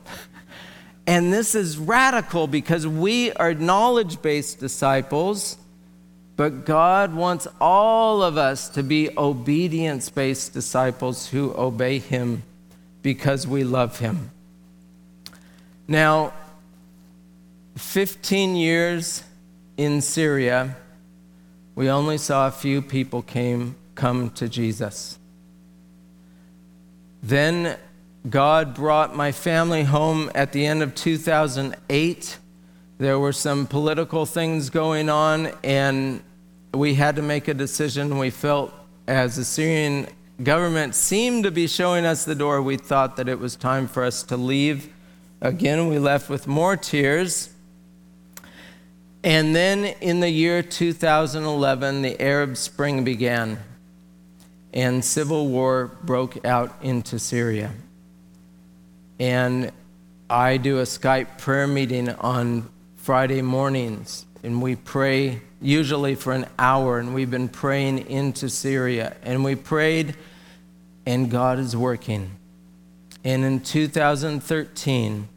And 1.05 1.34
this 1.34 1.55
is 1.55 1.77
radical 1.77 2.47
because 2.47 2.88
we 2.88 3.31
are 3.34 3.53
knowledge 3.53 4.21
based 4.21 4.60
disciples, 4.60 5.58
but 6.38 6.65
God 6.65 7.13
wants 7.13 7.47
all 7.60 8.23
of 8.23 8.38
us 8.38 8.69
to 8.69 8.81
be 8.81 9.10
obedience 9.17 10.10
based 10.10 10.53
disciples 10.53 11.27
who 11.27 11.53
obey 11.55 11.99
Him 11.99 12.43
because 13.01 13.45
we 13.45 13.63
love 13.63 13.99
Him. 13.99 14.31
Now, 15.88 16.34
15 17.75 18.55
years 18.55 19.23
in 19.77 20.01
Syria, 20.01 20.77
we 21.75 21.89
only 21.89 22.17
saw 22.17 22.47
a 22.47 22.51
few 22.51 22.81
people 22.81 23.21
came 23.21 23.75
come 23.95 24.29
to 24.31 24.47
Jesus. 24.47 25.19
Then 27.21 27.77
God 28.29 28.73
brought 28.73 29.15
my 29.15 29.31
family 29.31 29.83
home 29.83 30.31
at 30.35 30.51
the 30.51 30.65
end 30.65 30.83
of 30.83 30.95
2008. 30.95 32.38
There 32.97 33.19
were 33.19 33.33
some 33.33 33.67
political 33.67 34.25
things 34.25 34.69
going 34.69 35.09
on, 35.09 35.51
and 35.63 36.21
we 36.73 36.93
had 36.95 37.15
to 37.17 37.21
make 37.21 37.47
a 37.47 37.53
decision. 37.53 38.17
We 38.17 38.29
felt, 38.29 38.73
as 39.07 39.35
the 39.35 39.43
Syrian 39.43 40.07
government 40.43 40.95
seemed 40.95 41.43
to 41.43 41.51
be 41.51 41.67
showing 41.67 42.05
us 42.05 42.25
the 42.25 42.35
door, 42.35 42.61
we 42.61 42.77
thought 42.77 43.17
that 43.17 43.27
it 43.27 43.39
was 43.39 43.55
time 43.55 43.88
for 43.88 44.03
us 44.03 44.23
to 44.23 44.38
leave. 44.38 44.93
Again, 45.41 45.88
we 45.88 45.99
left 45.99 46.29
with 46.29 46.47
more 46.47 46.77
tears. 46.77 47.54
And 49.25 49.53
then 49.53 49.83
in 49.83 50.21
the 50.21 50.29
year 50.29 50.61
2011, 50.61 52.01
the 52.01 52.21
Arab 52.21 52.55
Spring 52.55 53.03
began, 53.03 53.59
and 54.73 55.03
civil 55.03 55.47
war 55.47 55.91
broke 56.03 56.45
out 56.45 56.73
into 56.81 57.19
Syria 57.19 57.73
and 59.19 59.71
I 60.29 60.57
do 60.57 60.79
a 60.79 60.83
Skype 60.83 61.38
prayer 61.38 61.67
meeting 61.67 62.09
on 62.09 62.69
Friday 62.97 63.41
mornings, 63.41 64.25
and 64.43 64.61
we 64.61 64.75
pray 64.75 65.41
usually 65.61 66.15
for 66.15 66.33
an 66.33 66.47
hour, 66.59 66.99
and 66.99 67.13
we've 67.13 67.31
been 67.31 67.47
praying 67.47 68.09
into 68.09 68.49
Syria. 68.49 69.15
And 69.23 69.43
we 69.43 69.55
prayed, 69.55 70.15
and 71.05 71.31
God 71.31 71.59
is 71.59 71.75
working. 71.77 72.31
And 73.23 73.43
in 73.45 73.61
2013, 73.61 75.27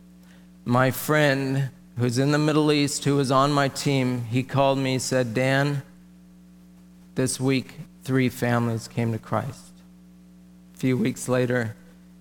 my 0.64 0.90
friend 0.90 1.70
who's 1.98 2.18
in 2.18 2.30
the 2.30 2.38
Middle 2.38 2.70
East, 2.70 3.04
who 3.04 3.16
was 3.16 3.30
on 3.30 3.52
my 3.52 3.68
team, 3.68 4.24
he 4.30 4.42
called 4.42 4.78
me, 4.78 4.98
said, 4.98 5.34
Dan, 5.34 5.82
this 7.16 7.40
week, 7.40 7.74
three 8.04 8.28
families 8.28 8.86
came 8.86 9.12
to 9.12 9.18
Christ. 9.18 9.72
A 10.74 10.78
few 10.78 10.96
weeks 10.96 11.28
later, 11.28 11.74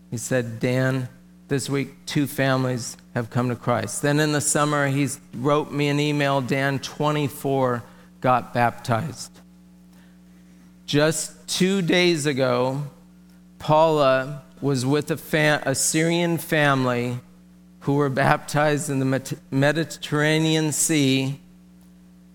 he 0.10 0.18
said, 0.18 0.60
Dan, 0.60 1.10
this 1.48 1.70
week, 1.70 2.06
two 2.06 2.26
families 2.26 2.98
have 3.14 3.30
come 3.30 3.50
to 3.50 3.56
Christ. 3.56 4.02
Then 4.02 4.20
in 4.20 4.32
the 4.32 4.42
summer, 4.42 4.88
he 4.88 5.08
wrote 5.36 5.72
me 5.72 5.90
an 5.90 6.00
email 6.00 6.42
Dan, 6.42 6.80
24 6.80 7.84
got 8.20 8.54
baptized. 8.54 9.32
Just 10.88 11.48
two 11.48 11.84
days 11.84 12.26
ago, 12.26 12.84
Paula 13.60 14.44
was 14.60 14.86
with 14.86 15.12
a, 15.12 15.62
a 15.66 15.76
Syrian 15.76 16.38
family 16.40 17.20
who 17.88 17.94
were 17.94 18.10
baptized 18.10 18.90
in 18.90 19.00
the 19.00 19.38
Mediterranean 19.50 20.74
Sea. 20.74 21.40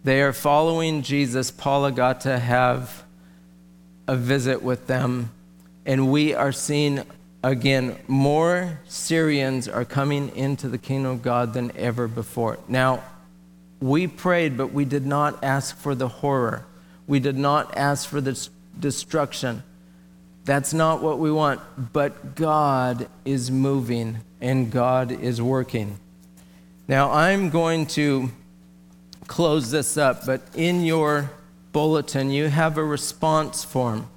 They 0.02 0.22
are 0.22 0.32
following 0.32 1.02
Jesus. 1.02 1.50
Paula 1.50 1.92
got 1.92 2.22
to 2.22 2.38
have 2.38 3.04
a 4.08 4.16
visit 4.16 4.62
with 4.62 4.86
them, 4.86 5.30
and 5.84 6.10
we 6.10 6.32
are 6.32 6.52
seeing 6.52 7.04
again, 7.42 7.98
more 8.08 8.80
Syrians 8.88 9.68
are 9.68 9.84
coming 9.84 10.34
into 10.34 10.68
the 10.68 10.78
kingdom 10.78 11.12
of 11.12 11.20
God 11.20 11.52
than 11.52 11.70
ever 11.76 12.08
before. 12.08 12.58
Now, 12.66 13.02
we 13.78 14.06
prayed, 14.06 14.56
but 14.56 14.72
we 14.72 14.86
did 14.86 15.04
not 15.04 15.44
ask 15.44 15.76
for 15.76 15.94
the 15.94 16.08
horror. 16.08 16.64
We 17.06 17.20
did 17.20 17.36
not 17.36 17.76
ask 17.76 18.08
for 18.08 18.22
the 18.22 18.48
destruction. 18.80 19.64
That's 20.44 20.74
not 20.74 21.02
what 21.02 21.18
we 21.18 21.30
want. 21.30 21.60
But 21.92 22.34
God 22.34 23.08
is 23.24 23.50
moving 23.50 24.18
and 24.40 24.70
God 24.70 25.12
is 25.12 25.40
working. 25.40 25.98
Now, 26.88 27.12
I'm 27.12 27.50
going 27.50 27.86
to 27.86 28.30
close 29.28 29.70
this 29.70 29.96
up, 29.96 30.26
but 30.26 30.42
in 30.54 30.84
your 30.84 31.30
bulletin, 31.72 32.30
you 32.30 32.48
have 32.48 32.76
a 32.76 32.84
response 32.84 33.64
form. 33.64 34.08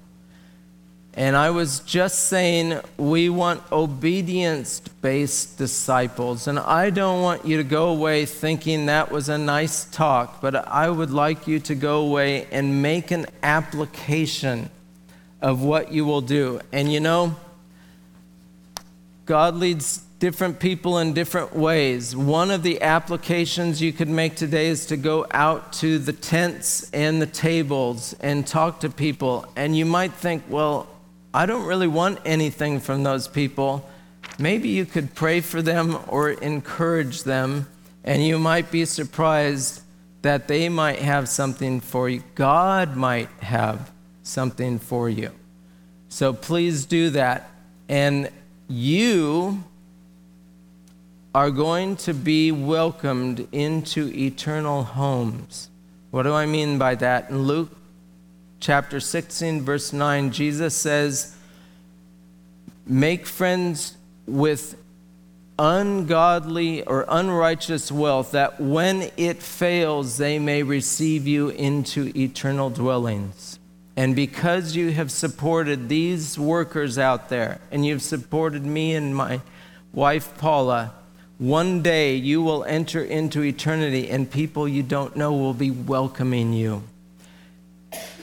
And 1.17 1.37
I 1.37 1.51
was 1.51 1.79
just 1.79 2.27
saying, 2.27 2.81
we 2.97 3.29
want 3.29 3.61
obedience 3.71 4.79
based 4.79 5.57
disciples. 5.57 6.47
And 6.47 6.59
I 6.59 6.89
don't 6.89 7.21
want 7.21 7.45
you 7.45 7.55
to 7.55 7.63
go 7.63 7.87
away 7.87 8.25
thinking 8.25 8.87
that 8.87 9.11
was 9.11 9.29
a 9.29 9.37
nice 9.37 9.85
talk, 9.85 10.41
but 10.41 10.55
I 10.67 10.89
would 10.89 11.11
like 11.11 11.47
you 11.47 11.59
to 11.61 11.75
go 11.75 12.01
away 12.01 12.47
and 12.51 12.81
make 12.81 13.11
an 13.11 13.27
application 13.43 14.69
of 15.45 15.61
what 15.61 15.91
you 15.91 16.03
will 16.03 16.21
do. 16.21 16.59
And 16.73 16.91
you 16.91 16.99
know, 16.99 17.35
God 19.27 19.53
leads 19.53 19.99
different 20.17 20.59
people 20.59 20.97
in 20.97 21.13
different 21.13 21.55
ways. 21.55 22.15
One 22.15 22.49
of 22.49 22.63
the 22.63 22.81
applications 22.81 23.79
you 23.79 23.93
could 23.93 24.09
make 24.09 24.35
today 24.35 24.69
is 24.69 24.87
to 24.87 24.97
go 24.97 25.27
out 25.29 25.71
to 25.73 25.99
the 25.99 26.13
tents 26.13 26.89
and 26.93 27.21
the 27.21 27.27
tables 27.27 28.15
and 28.21 28.47
talk 28.47 28.79
to 28.79 28.89
people. 28.89 29.45
And 29.55 29.77
you 29.77 29.85
might 29.85 30.13
think, 30.13 30.41
well, 30.49 30.87
I 31.31 31.45
don't 31.45 31.67
really 31.67 31.87
want 31.87 32.17
anything 32.25 32.79
from 32.79 33.03
those 33.03 33.27
people. 33.27 33.87
Maybe 34.39 34.69
you 34.69 34.83
could 34.83 35.13
pray 35.13 35.41
for 35.41 35.61
them 35.61 35.99
or 36.07 36.31
encourage 36.31 37.21
them, 37.21 37.67
and 38.03 38.25
you 38.25 38.39
might 38.39 38.71
be 38.71 38.83
surprised 38.85 39.83
that 40.23 40.47
they 40.47 40.69
might 40.69 40.99
have 40.99 41.29
something 41.29 41.81
for 41.81 42.09
you. 42.09 42.23
God 42.33 42.95
might 42.95 43.29
have 43.41 43.91
something 44.25 44.79
for 44.79 45.09
you. 45.09 45.31
So 46.09 46.33
please 46.33 46.85
do 46.85 47.09
that. 47.11 47.49
And 47.87 48.29
you 48.67 49.63
are 51.33 51.51
going 51.51 51.95
to 51.97 52.13
be 52.13 52.51
welcomed 52.51 53.47
into 53.51 54.11
eternal 54.13 54.83
homes. 54.83 55.69
What 56.11 56.23
do 56.23 56.33
I 56.33 56.45
mean 56.45 56.77
by 56.77 56.95
that? 56.95 57.29
In 57.29 57.43
Luke 57.43 57.75
chapter 58.59 58.99
16, 58.99 59.61
verse 59.61 59.93
9, 59.93 60.31
Jesus 60.31 60.73
says, 60.73 61.35
Make 62.87 63.25
friends 63.25 63.97
with 64.25 64.77
ungodly 65.59 66.83
or 66.83 67.05
unrighteous 67.07 67.91
wealth, 67.91 68.31
that 68.31 68.59
when 68.59 69.11
it 69.17 69.41
fails, 69.41 70.17
they 70.17 70.39
may 70.39 70.63
receive 70.63 71.27
you 71.27 71.49
into 71.49 72.11
eternal 72.17 72.69
dwellings. 72.69 73.59
And 73.97 74.15
because 74.15 74.75
you 74.75 74.91
have 74.91 75.09
supported 75.09 75.87
these 75.87 76.37
workers 76.37 76.97
out 76.97 77.29
there, 77.29 77.61
and 77.71 77.85
you've 77.85 78.01
supported 78.01 78.65
me 78.65 78.93
and 78.93 79.15
my 79.15 79.41
wife 79.93 80.37
Paula, 80.37 80.93
one 81.37 81.81
day 81.81 82.15
you 82.15 82.41
will 82.41 82.63
enter 82.65 83.03
into 83.03 83.41
eternity, 83.41 84.09
and 84.09 84.29
people 84.29 84.67
you 84.67 84.83
don't 84.83 85.15
know 85.15 85.33
will 85.33 85.53
be 85.53 85.71
welcoming 85.71 86.53
you. 86.53 86.83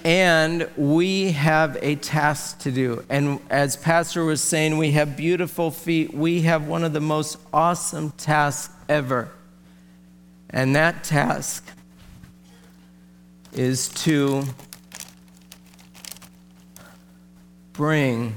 And 0.05 0.69
we 0.77 1.33
have 1.33 1.79
a 1.81 1.95
task 1.97 2.61
to 2.61 2.73
do. 2.73 3.05
And 3.09 3.39
as 3.49 3.77
Pastor 3.77 4.25
was 4.25 4.43
saying, 4.43 4.77
we 4.77 4.93
have 4.93 5.17
beautiful 5.17 5.71
feet. 5.71 6.13
We 6.13 6.43
have 6.43 6.67
one 6.67 6.83
of 6.85 6.93
the 6.93 7.01
most 7.01 7.39
awesome 7.53 8.11
tasks 8.13 8.75
ever. 8.89 9.31
And 10.51 10.75
that 10.75 11.05
task 11.05 11.65
is 13.53 13.89
to 13.89 14.45
bring 17.73 18.37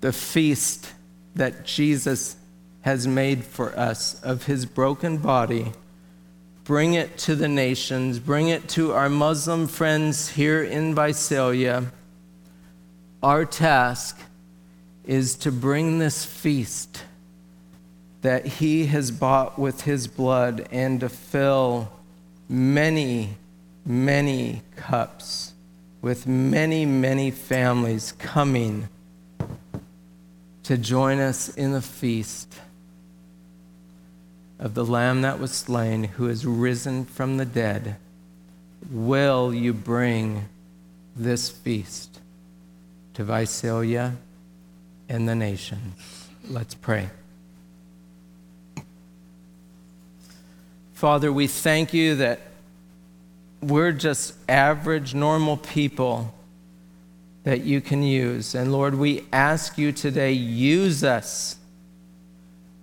the 0.00 0.12
feast 0.12 0.92
that 1.34 1.64
Jesus 1.64 2.36
has 2.82 3.06
made 3.06 3.44
for 3.44 3.76
us 3.78 4.20
of 4.22 4.44
his 4.44 4.66
broken 4.66 5.18
body 5.18 5.72
bring 6.68 6.92
it 6.92 7.16
to 7.16 7.34
the 7.34 7.48
nations, 7.48 8.18
bring 8.18 8.48
it 8.48 8.68
to 8.68 8.92
our 8.92 9.08
Muslim 9.08 9.66
friends 9.66 10.28
here 10.28 10.62
in 10.62 10.94
Visalia. 10.94 11.90
Our 13.22 13.46
task 13.46 14.20
is 15.06 15.34
to 15.36 15.50
bring 15.50 15.98
this 15.98 16.26
feast 16.26 17.04
that 18.20 18.44
He 18.44 18.84
has 18.84 19.10
bought 19.10 19.58
with 19.58 19.80
His 19.80 20.06
blood 20.08 20.68
and 20.70 21.00
to 21.00 21.08
fill 21.08 21.90
many, 22.50 23.38
many 23.86 24.60
cups 24.76 25.54
with 26.00 26.26
many, 26.26 26.86
many 26.86 27.30
families 27.30 28.12
coming 28.12 28.88
to 30.62 30.76
join 30.76 31.18
us 31.18 31.48
in 31.48 31.72
the 31.72 31.82
feast. 31.82 32.60
of 34.58 34.74
the 34.74 34.84
Lamb 34.84 35.22
that 35.22 35.38
was 35.38 35.52
slain, 35.52 36.04
who 36.04 36.28
is 36.28 36.44
risen 36.44 37.04
from 37.04 37.36
the 37.36 37.44
dead, 37.44 37.96
will 38.90 39.54
you 39.54 39.72
bring 39.72 40.48
this 41.14 41.48
feast 41.48 42.20
to 43.14 43.24
Visalia 43.24 44.16
and 45.08 45.28
the 45.28 45.34
nations? 45.34 46.28
Let's 46.48 46.74
pray. 46.74 47.10
Father, 50.92 51.32
we 51.32 51.46
thank 51.46 51.94
you 51.94 52.16
that 52.16 52.40
we're 53.62 53.92
just 53.92 54.34
average, 54.48 55.14
normal 55.14 55.56
people 55.56 56.34
that 57.44 57.62
you 57.62 57.80
can 57.80 58.02
use. 58.02 58.54
And 58.54 58.72
Lord, 58.72 58.94
we 58.94 59.24
ask 59.32 59.78
you 59.78 59.92
today, 59.92 60.32
use 60.32 61.02
us. 61.02 61.56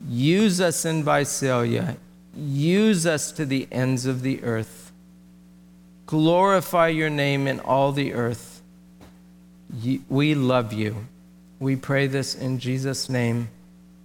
Use 0.07 0.59
us 0.59 0.85
in 0.85 1.03
Visalia. 1.03 1.97
Use 2.35 3.05
us 3.05 3.31
to 3.33 3.45
the 3.45 3.67
ends 3.71 4.05
of 4.05 4.21
the 4.21 4.43
earth. 4.43 4.91
Glorify 6.05 6.89
your 6.89 7.09
name 7.09 7.47
in 7.47 7.59
all 7.59 7.91
the 7.91 8.13
earth. 8.13 8.61
We 10.09 10.35
love 10.35 10.73
you. 10.73 11.07
We 11.59 11.75
pray 11.75 12.07
this 12.07 12.35
in 12.35 12.59
Jesus' 12.59 13.09
name. 13.09 13.49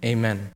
Amen. 0.03 0.49